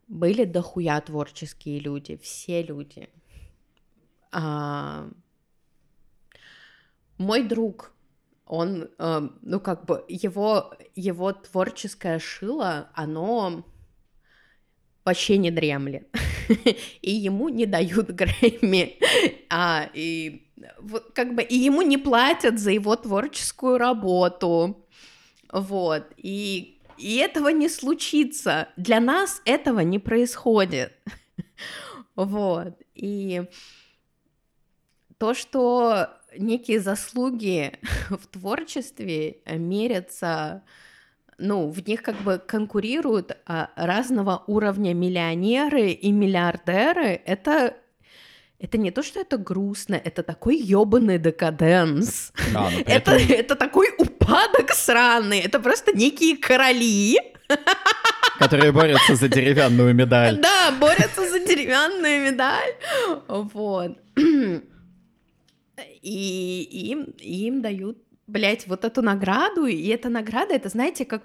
были 0.09 0.43
дохуя 0.43 0.99
творческие 0.99 1.79
люди, 1.79 2.17
все 2.17 2.61
люди. 2.61 3.07
А, 4.33 5.09
мой 7.17 7.47
друг, 7.47 7.93
он, 8.45 8.89
э, 8.97 9.29
ну 9.43 9.61
как 9.61 9.85
бы 9.85 10.03
его 10.09 10.73
его 10.93 11.31
творческое 11.31 12.19
шило, 12.19 12.89
оно 12.93 13.65
вообще 15.05 15.37
не 15.37 15.51
дремлет, 15.51 16.13
и 17.01 17.11
ему 17.11 17.47
не 17.47 17.65
дают 17.65 18.09
Грэмми, 18.09 18.99
а, 19.49 19.89
и 19.93 20.48
вот 20.79 21.11
как 21.13 21.35
бы 21.35 21.43
и 21.43 21.55
ему 21.55 21.81
не 21.81 21.97
платят 21.97 22.59
за 22.59 22.71
его 22.71 22.95
творческую 22.95 23.77
работу, 23.77 24.85
вот, 25.51 26.05
и 26.17 26.79
и 26.99 27.15
этого 27.15 27.47
не 27.47 27.69
случится. 27.69 28.67
Для 28.75 28.99
нас 28.99 29.41
этого 29.45 29.79
не 29.79 29.99
происходит. 29.99 30.93
Вот. 32.15 32.73
И 32.95 33.43
то, 35.17 35.33
что 35.33 36.09
некие 36.37 36.81
заслуги 36.81 37.71
в 38.09 38.27
творчестве 38.27 39.37
мерятся 39.45 40.63
ну, 41.37 41.69
в 41.69 41.87
них 41.87 42.01
как 42.03 42.17
бы 42.17 42.37
конкурируют 42.45 43.37
а, 43.45 43.69
разного 43.77 44.43
уровня 44.47 44.93
миллионеры 44.93 45.91
и 45.91 46.11
миллиардеры. 46.11 47.21
Это 47.25 47.77
это 48.59 48.77
не 48.77 48.91
то, 48.91 49.03
что 49.03 49.19
это 49.21 49.37
грустно, 49.37 49.95
это 49.95 50.21
такой 50.21 50.57
ёбаный 50.57 51.17
декаденс. 51.17 52.33
Да, 52.53 52.67
при 52.67 52.83
Это, 52.83 53.11
это 53.11 53.55
такой 53.55 53.87
упадок 53.97 54.73
сраный. 54.73 55.39
Это 55.39 55.59
просто 55.59 55.97
некие 55.97 56.37
короли, 56.37 57.17
которые 58.37 58.71
борются 58.71 59.15
за 59.15 59.29
деревянную 59.29 59.95
медаль. 59.95 60.37
да, 60.37 60.71
борются 60.79 61.29
за 61.29 61.39
деревянную 61.39 62.31
медаль. 62.31 62.75
Вот. 63.27 63.97
И 66.01 66.89
им, 66.91 67.03
им 67.19 67.61
дают, 67.61 67.97
блядь, 68.27 68.67
вот 68.67 68.83
эту 68.83 69.01
награду, 69.01 69.65
и 69.65 69.87
эта 69.87 70.09
награда, 70.09 70.53
это, 70.53 70.69
знаете, 70.69 71.05
как... 71.05 71.23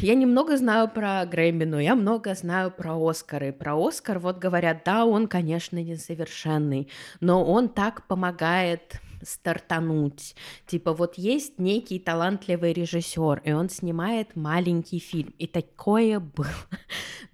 Я 0.00 0.14
немного 0.14 0.56
знаю 0.56 0.88
про 0.88 1.24
Грэмми, 1.24 1.64
но 1.64 1.80
я 1.80 1.94
много 1.94 2.34
знаю 2.34 2.70
про 2.70 2.96
Оскары. 2.96 3.52
Про 3.52 3.76
Оскар 3.76 4.18
вот 4.18 4.38
говорят, 4.38 4.82
да, 4.84 5.04
он, 5.04 5.28
конечно, 5.28 5.78
несовершенный, 5.82 6.88
но 7.20 7.44
он 7.44 7.68
так 7.68 8.06
помогает 8.06 9.00
стартануть. 9.22 10.34
Типа 10.66 10.92
вот 10.92 11.14
есть 11.16 11.58
некий 11.58 11.98
талантливый 11.98 12.72
режиссер, 12.72 13.42
и 13.44 13.52
он 13.52 13.68
снимает 13.68 14.36
маленький 14.36 14.98
фильм. 14.98 15.34
И 15.38 15.46
такое 15.46 16.20
было. 16.20 16.48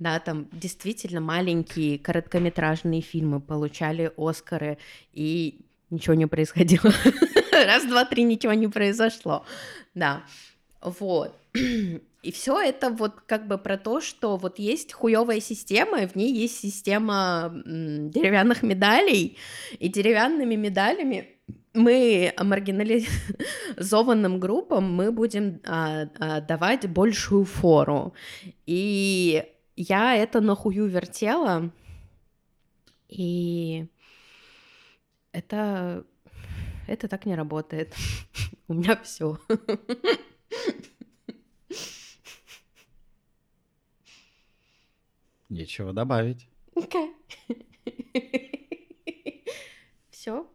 Да, 0.01 0.19
там 0.19 0.49
действительно 0.51 1.21
маленькие 1.21 2.01
короткометражные 2.01 3.01
фильмы 3.01 3.41
получали 3.41 4.13
Оскары, 4.17 4.77
и 5.13 5.61
ничего 5.89 6.15
не 6.15 6.27
происходило. 6.27 6.93
Раз, 7.53 7.87
два, 7.87 8.05
три, 8.05 8.25
ничего 8.25 8.55
не 8.55 8.67
произошло. 8.67 9.45
Да, 9.95 10.25
вот. 10.83 11.33
И 12.25 12.33
все 12.33 12.59
это 12.59 12.91
вот 12.91 13.21
как 13.27 13.47
бы 13.47 13.59
про 13.59 13.77
то, 13.77 14.01
что 14.01 14.39
вот 14.39 14.59
есть 14.59 14.95
хуевая 14.95 15.41
система, 15.41 16.03
и 16.03 16.07
в 16.07 16.17
ней 16.17 16.33
есть 16.33 16.59
система 16.59 17.53
деревянных 17.65 18.63
медалей, 18.63 19.37
и 19.79 19.89
деревянными 19.89 20.55
медалями 20.55 21.29
мы 21.75 22.33
маргинализованным 22.39 24.41
группам 24.41 24.95
мы 24.95 25.13
будем 25.13 25.61
а, 25.67 26.09
а, 26.19 26.41
давать 26.41 26.89
большую 26.89 27.45
фору. 27.45 28.15
И 28.65 29.45
я 29.77 30.17
это 30.17 30.41
нахую 30.41 30.87
вертела, 30.87 31.71
и 33.09 33.87
это 35.33 36.07
это 36.87 37.09
так 37.09 37.27
не 37.27 37.35
работает. 37.35 37.93
У 38.69 38.75
меня 38.75 38.97
все. 39.03 39.37
Нечего 45.49 45.93
добавить. 45.93 46.49
Все. 50.11 50.47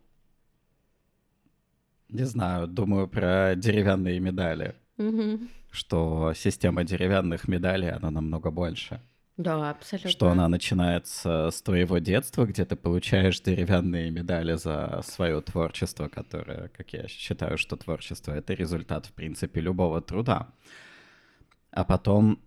Не 2.09 2.23
знаю, 2.25 2.67
думаю 2.67 3.07
про 3.07 3.53
деревянные 3.55 4.19
медали. 4.19 4.75
Что 5.71 6.33
система 6.35 6.83
деревянных 6.83 7.47
медалей, 7.47 7.91
она 7.91 8.09
намного 8.09 8.51
больше. 8.51 8.99
Да, 9.37 9.69
абсолютно. 9.69 10.09
Что 10.09 10.29
она 10.29 10.49
начинается 10.49 11.49
с 11.49 11.61
твоего 11.61 11.99
детства, 11.99 12.45
где 12.45 12.65
ты 12.65 12.75
получаешь 12.75 13.39
деревянные 13.39 14.11
медали 14.11 14.55
за 14.55 15.01
свое 15.05 15.39
творчество, 15.39 16.09
которое, 16.09 16.67
как 16.75 16.91
я 16.91 17.07
считаю, 17.07 17.57
что 17.57 17.77
творчество— 17.77 18.33
это 18.33 18.53
результат, 18.53 19.05
в 19.05 19.13
принципе, 19.13 19.61
любого 19.61 20.01
труда. 20.01 20.49
А 21.71 21.85
потом 21.85 22.41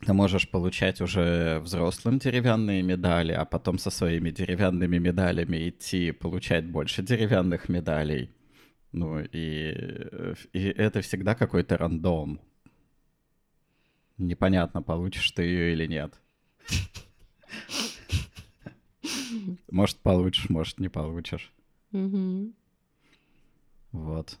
ты 0.00 0.12
можешь 0.12 0.50
получать 0.50 1.00
уже 1.00 1.60
взрослым 1.60 2.18
деревянные 2.18 2.82
медали, 2.82 3.32
а 3.32 3.44
потом 3.44 3.78
со 3.78 3.90
своими 3.90 4.30
деревянными 4.30 4.98
медалями 4.98 5.68
идти 5.68 6.12
получать 6.12 6.66
больше 6.66 7.02
деревянных 7.02 7.68
медалей. 7.68 8.30
Ну 8.92 9.20
и, 9.20 9.28
э, 9.32 10.34
и 10.52 10.62
это 10.62 11.00
всегда 11.00 11.34
какой-то 11.34 11.76
рандом. 11.76 12.40
Непонятно, 14.18 14.82
получишь 14.82 15.30
ты 15.32 15.42
ее 15.42 15.72
или 15.72 15.86
нет. 15.86 16.20
Может, 19.70 19.98
получишь, 19.98 20.48
может, 20.48 20.78
не 20.78 20.88
получишь. 20.88 21.52
Вот. 23.92 24.38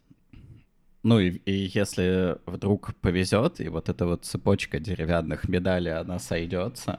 Ну 1.04 1.18
и, 1.18 1.28
и 1.30 1.70
если 1.74 2.38
вдруг 2.46 2.94
повезет, 2.96 3.60
и 3.60 3.68
вот 3.68 3.90
эта 3.90 4.06
вот 4.06 4.24
цепочка 4.24 4.80
деревянных 4.80 5.46
медалей, 5.46 5.92
она 5.92 6.18
сойдется, 6.18 6.98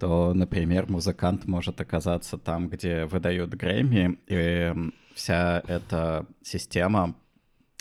то, 0.00 0.32
например, 0.32 0.90
музыкант 0.90 1.46
может 1.46 1.78
оказаться 1.78 2.38
там, 2.38 2.70
где 2.70 3.04
выдают 3.04 3.50
Грэмми, 3.50 4.18
и 4.28 4.72
вся 5.14 5.62
эта 5.68 6.26
система 6.42 7.16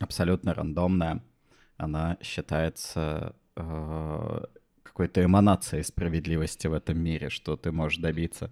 абсолютно 0.02 0.54
рандомная, 0.54 1.24
она 1.78 2.18
считается 2.22 3.34
э, 3.56 4.42
какой-то 4.84 5.24
эманацией 5.24 5.86
справедливости 5.86 6.68
в 6.68 6.74
этом 6.74 7.00
мире, 7.00 7.30
что 7.30 7.56
ты 7.56 7.72
можешь 7.72 8.00
добиться. 8.00 8.52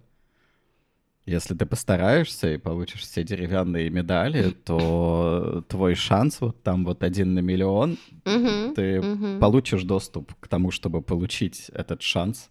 Если 1.24 1.54
ты 1.54 1.66
постараешься 1.66 2.52
и 2.52 2.58
получишь 2.58 3.02
все 3.02 3.22
деревянные 3.22 3.90
медали, 3.90 4.50
то 4.64 5.64
твой 5.68 5.94
шанс 5.94 6.40
вот 6.40 6.62
там 6.62 6.84
вот 6.84 7.04
один 7.04 7.34
на 7.34 7.40
миллион, 7.40 7.98
ты 8.24 9.02
получишь 9.40 9.84
доступ 9.84 10.34
к 10.40 10.48
тому, 10.48 10.70
чтобы 10.70 11.00
получить 11.00 11.70
этот 11.74 12.02
шанс. 12.02 12.50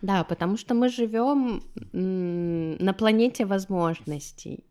Да, 0.00 0.22
потому 0.22 0.56
что 0.56 0.74
мы 0.74 0.90
живем 0.90 1.62
на 1.92 2.92
планете 2.92 3.46
возможностей. 3.46 4.64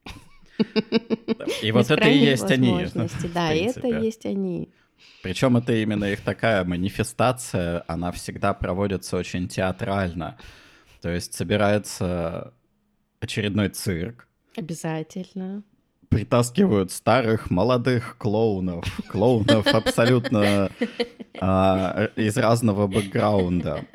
И 1.61 1.71
вот 1.71 1.89
это 1.89 2.07
и 2.07 2.17
есть 2.17 2.51
они. 2.51 2.87
Да, 3.33 3.53
и 3.53 3.63
это 3.63 3.87
есть 3.87 4.25
они. 4.25 4.69
Причем 5.21 5.57
это 5.57 5.73
именно 5.73 6.05
их 6.05 6.21
такая 6.21 6.63
манифестация, 6.63 7.83
она 7.87 8.11
всегда 8.11 8.53
проводится 8.53 9.17
очень 9.17 9.47
театрально. 9.47 10.37
То 11.01 11.09
есть 11.09 11.33
собирается 11.33 12.53
очередной 13.23 13.69
цирк, 13.69 14.27
Обязательно. 14.55 15.63
притаскивают 16.09 16.91
старых 16.91 17.49
молодых 17.49 18.17
клоунов, 18.17 18.85
клоунов 19.07 19.65
абсолютно 19.67 20.69
а, 21.39 22.09
из 22.15 22.37
разного 22.37 22.87
бэкграунда. 22.87 23.85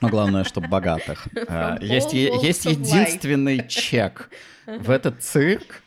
Но 0.00 0.08
главное, 0.08 0.44
чтобы 0.44 0.68
богатых. 0.68 1.26
А, 1.48 1.78
есть, 1.82 2.12
есть 2.14 2.64
единственный 2.64 3.68
чек. 3.68 4.30
В 4.66 4.90
этот 4.90 5.22
цирк 5.22 5.82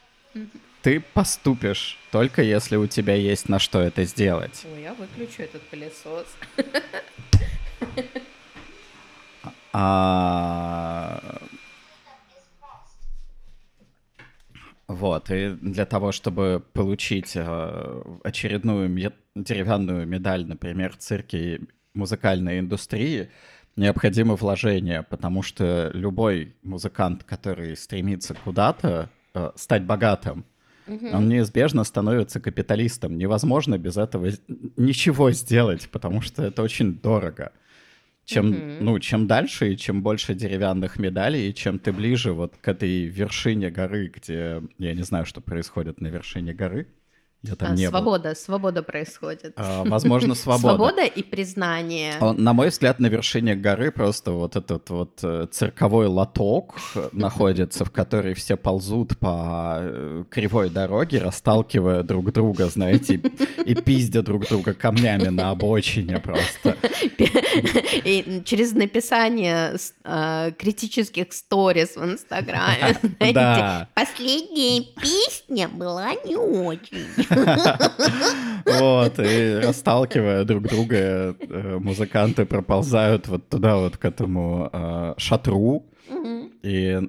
ты 0.84 1.00
поступишь, 1.00 1.98
только 2.12 2.44
если 2.44 2.76
у 2.76 2.86
тебя 2.86 3.16
есть 3.16 3.50
на 3.50 3.58
что 3.58 3.82
это 3.82 4.04
сделать. 4.04 4.66
Ой, 4.72 4.84
я 4.84 4.94
выключу 4.94 5.42
этот 5.42 5.64
пылесос. 5.70 6.28
А, 9.78 11.20
Вот, 14.88 15.32
и 15.32 15.50
для 15.50 15.86
того, 15.86 16.12
чтобы 16.12 16.64
получить 16.74 17.32
э, 17.36 18.02
очередную 18.24 18.88
ме- 18.88 19.14
деревянную 19.36 20.06
медаль, 20.06 20.46
например, 20.46 20.94
в 20.94 20.98
цирке 20.98 21.62
музыкальной 21.96 22.60
индустрии, 22.60 23.30
необходимо 23.76 24.36
вложение, 24.36 25.02
потому 25.02 25.42
что 25.42 25.90
любой 25.94 26.56
музыкант, 26.62 27.24
который 27.24 27.76
стремится 27.76 28.36
куда-то 28.36 29.10
э, 29.34 29.52
стать 29.56 29.84
богатым, 29.84 30.46
он 30.88 31.30
неизбежно 31.30 31.84
становится 31.84 32.40
капиталистом. 32.40 33.18
Невозможно 33.18 33.80
без 33.80 33.98
этого 33.98 34.30
ничего 34.78 35.32
сделать, 35.32 35.90
потому 35.90 36.22
что 36.22 36.44
это 36.44 36.62
очень 36.62 37.00
дорого. 37.00 37.54
Чем, 38.26 38.48
Мгм. 38.50 38.86
ну, 38.86 39.00
чем 39.00 39.28
дальше 39.28 39.74
и 39.74 39.78
чем 39.78 40.02
больше 40.02 40.34
деревянных 40.34 40.98
медалей, 41.00 41.50
и 41.50 41.54
чем 41.54 41.80
ты 41.80 41.94
ближе 41.94 42.34
вот 42.34 42.56
к 42.60 42.68
этой 42.68 43.06
вершине 43.06 43.70
горы, 43.70 44.12
где 44.14 44.62
я 44.80 44.94
не 44.94 45.04
знаю, 45.04 45.26
что 45.26 45.42
происходит 45.42 46.02
на 46.02 46.08
вершине 46.08 46.54
горы. 46.54 46.88
Я 47.48 47.56
там 47.56 47.72
А, 47.72 47.76
не 47.76 47.86
был. 47.86 47.92
свобода, 47.92 48.36
свобода 48.36 48.84
происходит. 48.84 49.54
А, 49.56 49.84
возможно, 49.86 50.36
свобода. 50.36 50.76
Свобода 50.76 51.04
и 51.06 51.24
признание. 51.24 52.14
Он, 52.20 52.36
На 52.44 52.54
мой 52.54 52.70
взгляд, 52.70 53.00
на 53.00 53.08
вершине 53.08 53.56
горы 53.56 53.92
просто 53.92 54.32
вот 54.32 54.56
этот 54.56 54.90
вот 54.90 55.20
э, 55.24 55.48
цирковой 55.52 56.08
лоток 56.08 56.76
находится, 57.12 57.86
в 57.86 57.92
который 57.92 58.34
все 58.34 58.56
ползут 58.58 59.18
по 59.18 59.78
э, 59.80 60.24
кривой 60.30 60.70
дороге, 60.70 61.20
расталкивая 61.20 62.04
друг 62.04 62.32
друга, 62.32 62.68
знаете, 62.68 63.22
и, 63.66 63.76
пиздя 63.76 64.22
друг 64.22 64.48
друга 64.48 64.74
камнями 64.74 65.28
на 65.28 65.52
обочине 65.52 66.20
просто. 66.20 66.76
И 68.04 68.42
через 68.46 68.74
написание 68.74 69.76
а, 70.04 70.52
критических 70.52 71.32
сторис 71.34 71.96
в 71.96 72.04
Инстаграме, 72.04 72.98
знаете, 73.20 73.88
последняя 73.94 74.82
песня 75.02 75.68
была 75.68 76.14
не 76.26 76.36
очень. 76.36 77.06
Вот, 78.66 79.20
и 79.20 79.60
расталкивая 79.64 80.44
друг 80.44 80.64
друга, 80.64 81.36
э, 81.40 81.78
музыканты 81.80 82.46
проползают 82.46 83.28
вот 83.28 83.48
туда 83.48 83.78
вот 83.78 83.98
к 83.98 84.06
этому 84.06 84.70
э, 84.74 85.14
шатру, 85.18 85.86
и 86.64 87.00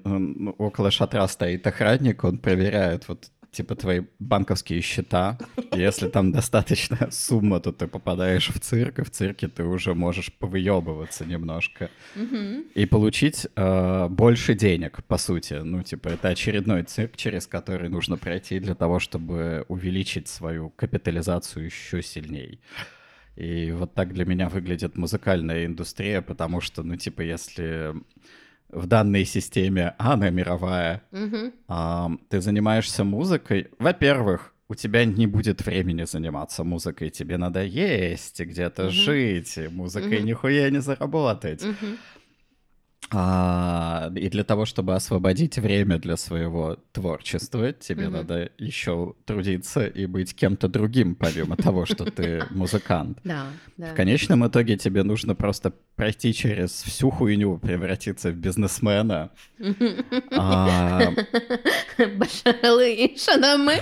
около 0.58 0.90
шатра 0.90 1.26
стоит 1.28 1.66
охранник, 1.66 2.24
он 2.24 2.38
проверяет 2.38 3.08
вот 3.08 3.30
типа 3.56 3.74
твои 3.74 4.02
банковские 4.18 4.82
счета. 4.82 5.38
Если 5.72 6.08
там 6.08 6.32
достаточная 6.32 7.08
сумма, 7.10 7.60
то 7.60 7.72
ты 7.72 7.86
попадаешь 7.86 8.48
в 8.48 8.60
цирк, 8.60 8.98
и 8.98 9.02
в 9.02 9.10
цирке 9.10 9.48
ты 9.48 9.64
уже 9.64 9.94
можешь 9.94 10.32
повыебываться 10.32 11.24
немножко. 11.24 11.88
И 12.74 12.86
получить 12.86 13.46
э, 13.56 14.08
больше 14.08 14.54
денег, 14.54 15.02
по 15.04 15.18
сути. 15.18 15.54
Ну, 15.54 15.82
типа, 15.82 16.08
это 16.08 16.28
очередной 16.28 16.82
цирк, 16.82 17.16
через 17.16 17.46
который 17.46 17.88
нужно 17.88 18.18
пройти 18.18 18.60
для 18.60 18.74
того, 18.74 18.98
чтобы 18.98 19.64
увеличить 19.68 20.28
свою 20.28 20.70
капитализацию 20.70 21.64
еще 21.64 22.02
сильней. 22.02 22.60
И 23.36 23.72
вот 23.72 23.94
так 23.94 24.12
для 24.12 24.24
меня 24.24 24.48
выглядит 24.48 24.96
музыкальная 24.96 25.66
индустрия, 25.66 26.20
потому 26.22 26.60
что, 26.60 26.82
ну, 26.82 26.96
типа, 26.96 27.22
если 27.22 27.94
в 28.70 28.86
данной 28.86 29.24
системе, 29.24 29.94
а 29.98 30.14
она 30.14 30.30
мировая, 30.30 31.02
Мгм. 31.12 31.52
а, 31.68 32.10
ты 32.28 32.40
занимаешься 32.40 33.04
музыкой, 33.04 33.68
во-первых, 33.78 34.52
у 34.68 34.74
тебя 34.74 35.04
не 35.04 35.26
будет 35.26 35.64
времени 35.64 36.04
заниматься 36.04 36.64
музыкой, 36.64 37.10
тебе 37.10 37.36
надо 37.36 37.62
есть, 37.62 38.40
и 38.40 38.44
где-то 38.44 38.84
Мгм. 38.84 38.90
жить, 38.90 39.58
музыкой 39.70 40.18
Мгм. 40.18 40.26
нихуя 40.26 40.70
не 40.70 40.80
заработать. 40.80 41.62
Мгм. 41.62 41.98
А, 43.12 44.10
и 44.16 44.28
для 44.28 44.42
того, 44.42 44.64
чтобы 44.64 44.94
освободить 44.94 45.58
время 45.58 45.98
для 45.98 46.16
своего 46.16 46.76
творчества, 46.92 47.72
тебе 47.72 48.04
Мгм. 48.08 48.12
надо 48.12 48.50
еще 48.58 49.14
трудиться 49.24 49.86
и 49.86 50.06
быть 50.06 50.34
кем-то 50.34 50.66
другим, 50.68 51.14
помимо 51.14 51.56
того, 51.56 51.86
что 51.86 52.04
ты 52.10 52.44
музыкант. 52.50 53.18
Да, 53.22 53.46
да. 53.76 53.92
В 53.92 53.94
конечном 53.94 54.46
итоге 54.46 54.76
тебе 54.76 55.04
нужно 55.04 55.36
просто 55.36 55.72
пройти 55.94 56.34
через 56.34 56.82
всю 56.82 57.10
хуйню, 57.10 57.58
превратиться 57.58 58.30
в 58.30 58.34
бизнесмена. 58.36 59.30
А, 60.38 61.00
шанамы. 63.16 63.78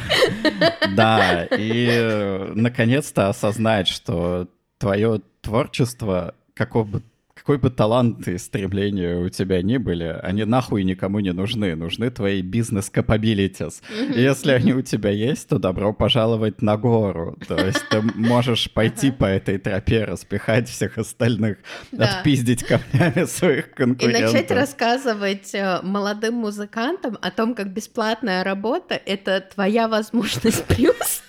Да, 0.94 1.44
и 1.44 1.88
э, 1.90 2.52
наконец-то 2.54 3.28
осознать, 3.28 3.88
что 3.88 4.48
твое 4.78 5.20
творчество, 5.40 6.34
каков 6.54 6.88
бы 6.88 7.02
какой 7.44 7.58
бы 7.58 7.68
талант 7.68 8.26
и 8.26 8.38
стремления 8.38 9.18
у 9.18 9.28
тебя 9.28 9.60
ни 9.60 9.76
были, 9.76 10.18
они 10.22 10.44
нахуй 10.46 10.82
никому 10.82 11.20
не 11.20 11.34
нужны. 11.34 11.76
Нужны 11.76 12.08
твои 12.08 12.40
бизнес-капабилитис. 12.40 13.82
И 14.14 14.18
если 14.18 14.52
они 14.52 14.72
у 14.72 14.80
тебя 14.80 15.10
есть, 15.10 15.50
то 15.50 15.58
добро 15.58 15.92
пожаловать 15.92 16.62
на 16.62 16.78
гору. 16.78 17.36
То 17.46 17.58
есть 17.58 17.86
ты 17.90 18.00
можешь 18.00 18.70
пойти 18.70 19.10
по 19.10 19.26
этой 19.26 19.58
тропе, 19.58 20.04
распихать 20.04 20.70
всех 20.70 20.96
остальных, 20.96 21.58
Да. 21.92 22.16
отпиздить 22.20 22.64
камнями 22.64 23.24
своих 23.26 23.66
И 23.68 23.74
конкурентов. 23.74 24.32
начать 24.32 24.50
рассказывать 24.50 25.54
э, 25.54 25.80
молодым 25.82 26.36
музыкантам 26.36 27.18
о 27.20 27.30
том, 27.30 27.54
как 27.54 27.74
бесплатная 27.74 28.42
работа— 28.42 28.94
это 29.04 29.42
твоя 29.54 29.86
возможность 29.86 30.64
преуспеть. 30.68 31.23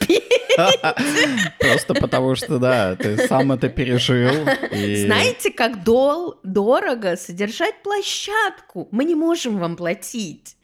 Просто 1.60 1.94
потому 1.94 2.36
что, 2.36 2.60
да, 2.60 2.96
ты 2.96 3.18
сам 3.28 3.52
это 3.52 3.70
пережил. 3.70 4.32
и- 4.72 5.06
Знаете, 5.06 5.52
как 5.52 5.84
дол 5.84 6.36
дорого 6.44 7.16
содержать 7.18 7.82
площадку? 7.84 8.88
Мы 8.92 9.06
не 9.06 9.16
можем 9.16 9.58
вам 9.58 9.76
платить. 9.76 10.56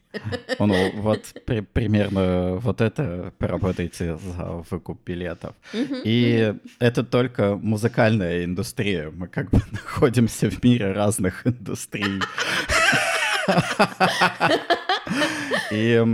Ну, 0.60 0.92
вот 0.96 1.24
при- 1.46 1.62
примерно 1.62 2.56
вот 2.58 2.82
это 2.82 3.32
поработайте 3.38 4.18
за 4.18 4.64
выкуп 4.70 5.00
билетов. 5.06 5.54
И 6.04 6.54
это 6.80 7.04
только 7.04 7.56
музыкальная 7.56 8.44
индустрия. 8.44 9.10
Мы 9.10 9.28
как 9.28 9.50
бы 9.52 9.62
находимся 9.72 10.50
в 10.50 10.62
мире 10.64 10.92
разных 10.92 11.48
индустрий. 11.48 12.20
И 15.72 16.06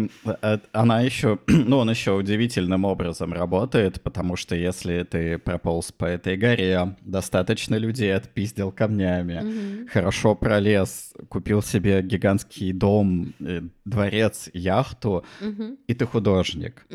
э, 0.41 0.57
она 0.71 1.01
еще, 1.01 1.39
ну, 1.47 1.77
он 1.79 1.89
еще 1.89 2.11
удивительным 2.11 2.85
образом 2.85 3.33
работает, 3.33 4.01
потому 4.01 4.35
что 4.35 4.55
если 4.55 5.03
ты 5.03 5.37
прополз 5.39 5.91
по 5.91 6.05
этой 6.05 6.37
горе, 6.37 6.95
достаточно 7.01 7.75
людей 7.75 8.15
отпиздил 8.15 8.71
камнями, 8.71 9.87
хорошо 9.87 10.35
пролез, 10.35 11.13
купил 11.29 11.61
себе 11.63 12.01
гигантский 12.03 12.71
дом, 12.71 13.33
э, 13.39 13.61
дворец, 13.85 14.49
яхту, 14.53 15.25
и 15.87 15.93
ты 15.93 16.05
художник. 16.05 16.85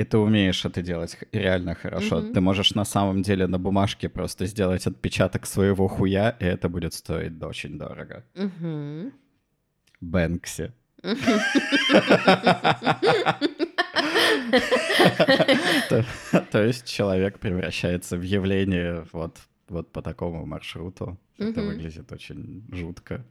И 0.00 0.04
ты 0.04 0.18
умеешь 0.18 0.64
это 0.64 0.82
делать 0.82 1.18
реально 1.32 1.74
хорошо. 1.74 2.20
Ты 2.34 2.40
можешь 2.40 2.74
на 2.74 2.84
самом 2.84 3.22
деле 3.22 3.46
на 3.46 3.58
бумажке 3.58 4.08
просто 4.08 4.46
сделать 4.46 4.86
отпечаток 4.86 5.46
своего 5.46 5.88
хуя, 5.88 6.30
и 6.40 6.44
это 6.44 6.68
будет 6.68 6.94
стоить 6.94 7.42
очень 7.42 7.78
дорого. 7.78 8.22
Бэнкси. 10.00 10.72
То 16.50 16.64
есть 16.64 16.86
человек 16.86 17.38
превращается 17.38 18.16
в 18.16 18.22
явление 18.22 19.06
вот 19.12 19.38
вот 19.68 19.92
по 19.92 20.02
такому 20.02 20.46
маршруту. 20.46 21.18
Это 21.38 21.62
выглядит 21.62 22.12
очень 22.12 22.64
жутко. 22.72 23.24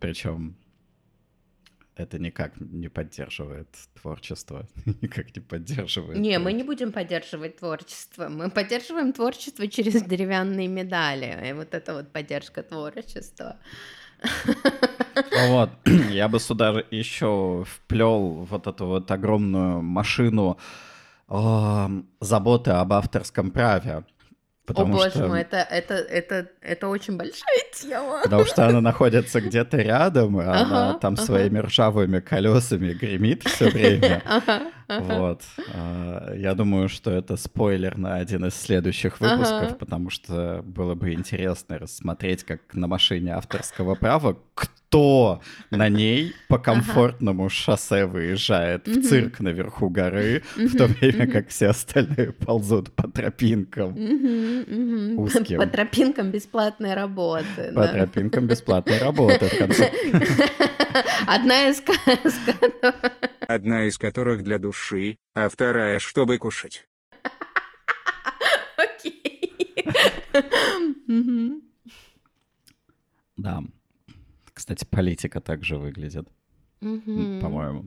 Причем 0.00 0.56
это 1.96 2.18
никак 2.18 2.60
не 2.60 2.88
поддерживает 2.88 3.68
творчество, 4.00 4.68
никак 5.00 5.34
не 5.34 5.40
поддерживает. 5.40 6.18
Не, 6.18 6.38
мы 6.38 6.52
не 6.52 6.62
будем 6.62 6.92
поддерживать 6.92 7.56
творчество. 7.56 8.28
Мы 8.28 8.50
поддерживаем 8.50 9.12
творчество 9.12 9.66
через 9.66 10.02
деревянные 10.02 10.68
медали. 10.68 11.48
И 11.48 11.52
вот 11.54 11.74
это 11.74 11.94
вот 11.94 12.12
поддержка 12.12 12.62
творчества. 12.62 13.58
Ну 14.24 15.48
Вот, 15.48 15.70
я 16.10 16.28
бы 16.28 16.40
сюда 16.40 16.82
еще 16.90 17.64
вплел 17.66 18.46
вот 18.50 18.66
эту 18.66 18.86
вот 18.86 19.10
огромную 19.10 19.82
машину 19.82 20.58
заботы 22.20 22.70
об 22.70 22.92
авторском 22.92 23.50
праве. 23.50 24.04
О 24.66 24.72
Потому 24.74 24.94
боже 24.94 25.10
что, 25.10 25.28
мой, 25.28 25.42
это, 25.42 25.58
это, 25.58 25.94
это, 25.94 26.48
это 26.60 26.88
очень 26.88 27.16
большая 27.16 27.64
тема. 27.72 28.22
потому 28.24 28.44
что 28.44 28.66
она 28.66 28.80
находится 28.80 29.40
где-то 29.40 29.76
рядом, 29.76 30.40
и 30.40 30.44
она 30.44 30.90
Ага, 30.90 30.98
там 30.98 31.14
ага. 31.14 31.22
своими 31.22 31.58
ржавыми 31.60 32.18
колесами 32.18 32.92
гремит 32.92 33.44
все 33.44 33.70
время. 33.70 34.22
Ага. 34.88 35.18
Вот. 35.18 35.42
А, 35.74 36.32
Я 36.34 36.54
думаю, 36.54 36.88
что 36.88 37.10
это 37.10 37.36
спойлер 37.36 37.96
на 37.96 38.16
один 38.16 38.44
из 38.44 38.54
следующих 38.54 39.18
выпусков, 39.20 39.78
потому 39.78 40.10
что 40.10 40.62
было 40.64 40.94
бы 40.94 41.12
интересно 41.12 41.78
рассмотреть, 41.78 42.44
как 42.44 42.60
на 42.72 42.86
машине 42.86 43.34
авторского 43.34 43.94
права 43.96 44.36
кто 44.54 44.70
на 45.70 45.88
ней 45.88 46.34
по 46.48 46.58
комфортному 46.58 47.48
шоссе 47.48 48.06
выезжает 48.06 48.86
в 48.86 49.02
цирк 49.02 49.40
наверху 49.40 49.88
горы, 49.88 50.42
в 50.56 50.76
то 50.76 50.86
время 50.86 51.26
как 51.26 51.48
все 51.48 51.68
остальные 51.68 52.32
ползут 52.32 52.92
по 52.94 53.08
тропинкам. 53.08 53.94
Узким. 55.18 55.58
По 55.58 55.66
тропинкам 55.66 56.30
бесплатной 56.30 56.94
работы. 56.94 57.72
По 57.74 57.88
тропинкам 57.88 58.46
бесплатной 58.46 58.98
работы. 58.98 59.46
в 59.46 59.58
конце 59.58 59.92
Одна 61.26 61.68
из. 61.68 61.82
Одна 63.46 63.84
из 63.84 63.98
которых 63.98 64.42
для 64.42 64.58
души, 64.58 65.18
а 65.34 65.48
вторая, 65.48 65.98
чтобы 65.98 66.38
кушать. 66.38 66.86
Окей. 68.76 69.84
Да. 73.36 73.62
Кстати, 74.66 74.84
политика 74.84 75.40
также 75.40 75.78
выглядит, 75.78 76.26
Мгм. 76.80 77.38
по-моему. 77.40 77.84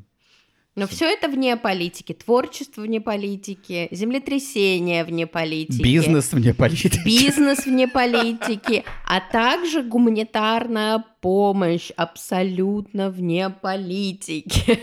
Но 0.76 0.88
все 0.88 1.08
это 1.12 1.28
вне 1.28 1.58
политики. 1.58 2.14
Творчество 2.14 2.84
вне 2.84 3.02
политики, 3.02 3.90
землетрясение 3.92 5.04
вне 5.04 5.28
политики. 5.28 5.82
Бизнес 5.82 6.32
вне 6.32 6.54
политики. 6.54 7.02
Бизнес 7.04 7.66
вне 7.66 7.86
политики, 7.94 8.86
а 9.06 9.20
также 9.20 9.84
гуманитарная 9.84 11.04
помощь 11.20 11.92
абсолютно 11.98 13.10
вне 13.10 13.50
политики. 13.50 14.80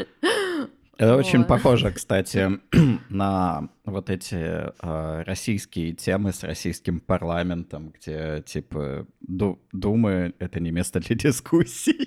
Это 1.00 1.16
очень 1.16 1.38
Вот. 1.38 1.48
похоже, 1.48 1.90
кстати, 1.92 2.60
на 3.08 3.70
вот 3.86 4.10
эти 4.10 4.34
э, 4.36 5.22
российские 5.22 5.94
темы 5.94 6.30
с 6.34 6.42
российским 6.44 7.00
парламентом, 7.00 7.90
где 7.98 8.42
типа 8.46 9.06
ду- 9.22 9.58
думы— 9.72 10.34
это 10.38 10.60
не 10.60 10.70
место 10.70 11.00
для 11.00 11.16
дискуссий. 11.16 12.06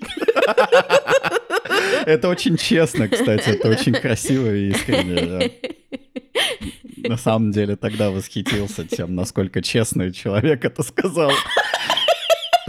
Это 2.06 2.28
очень 2.28 2.56
честно, 2.56 3.08
кстати, 3.08 3.48
это 3.48 3.68
очень 3.68 3.94
красиво 3.94 4.54
и 4.54 4.70
искренне. 4.70 5.50
На 7.08 7.16
самом 7.16 7.50
деле 7.50 7.76
тогда 7.76 8.10
восхитился 8.10 8.84
тем, 8.84 9.14
насколько 9.14 9.62
честный 9.62 10.12
человек 10.12 10.64
это 10.64 10.82
сказал. 10.82 11.30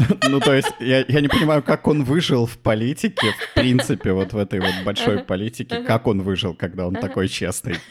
Ну, 0.29 0.39
то 0.39 0.53
есть, 0.53 0.71
я, 0.79 1.05
я 1.07 1.21
не 1.21 1.27
понимаю, 1.27 1.63
как 1.63 1.87
он 1.87 2.03
выжил 2.03 2.45
в 2.45 2.57
политике, 2.57 3.31
в 3.31 3.53
принципе, 3.53 4.11
вот 4.11 4.33
в 4.33 4.37
этой 4.37 4.59
вот 4.59 4.73
большой 4.83 5.23
политике, 5.23 5.81
как 5.81 6.07
он 6.07 6.21
выжил, 6.21 6.53
когда 6.53 6.87
он 6.87 6.95
такой 6.95 7.27
честный. 7.27 7.75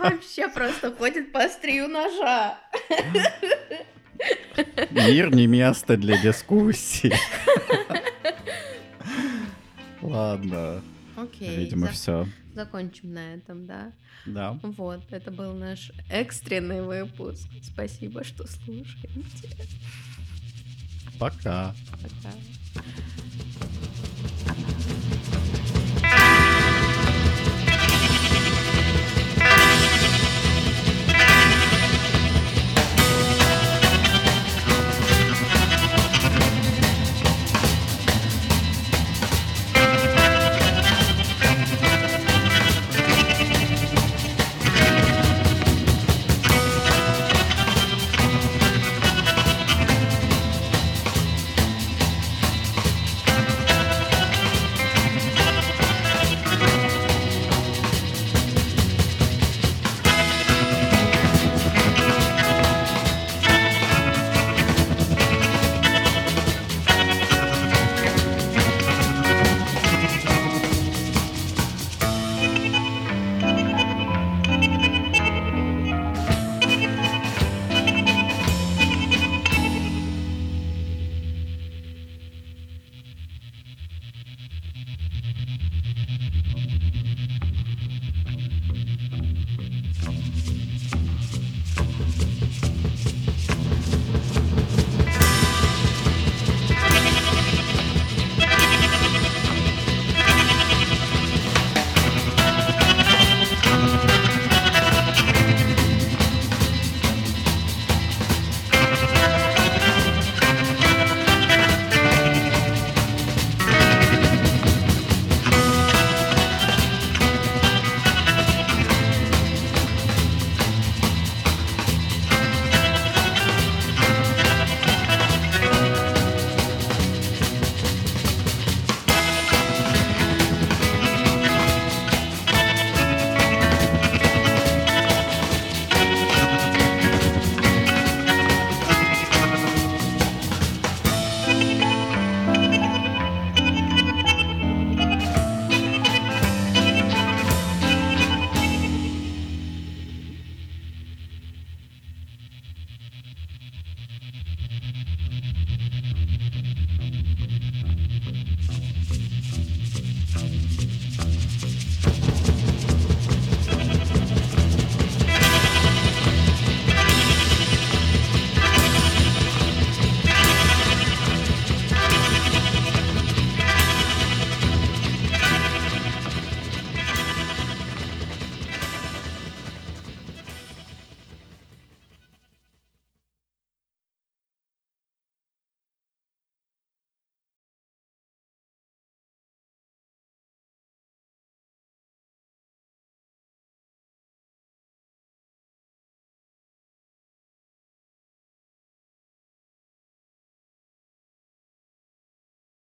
Вообще 0.00 0.48
просто 0.48 0.92
ходит 0.92 1.32
по 1.32 1.44
острию 1.44 1.88
ножа. 1.88 2.58
Мир 4.90 5.34
не 5.34 5.46
место 5.46 5.96
для 5.96 6.16
дискуссий. 6.18 7.12
Ладно, 10.02 10.82
Окей, 11.16 11.56
видимо, 11.56 11.88
все. 11.88 12.26
Закончим 12.54 13.12
на 13.12 13.34
этом, 13.34 13.66
да? 13.66 13.92
Да. 14.26 14.58
Вот, 14.62 15.02
это 15.10 15.30
был 15.30 15.54
наш 15.54 15.90
экстренный 16.08 16.82
выпуск. 16.82 17.48
Спасибо, 17.62 18.24
что 18.24 18.46
слушаете. 18.46 19.50
Пока. 21.18 21.74
Пока. 22.02 22.34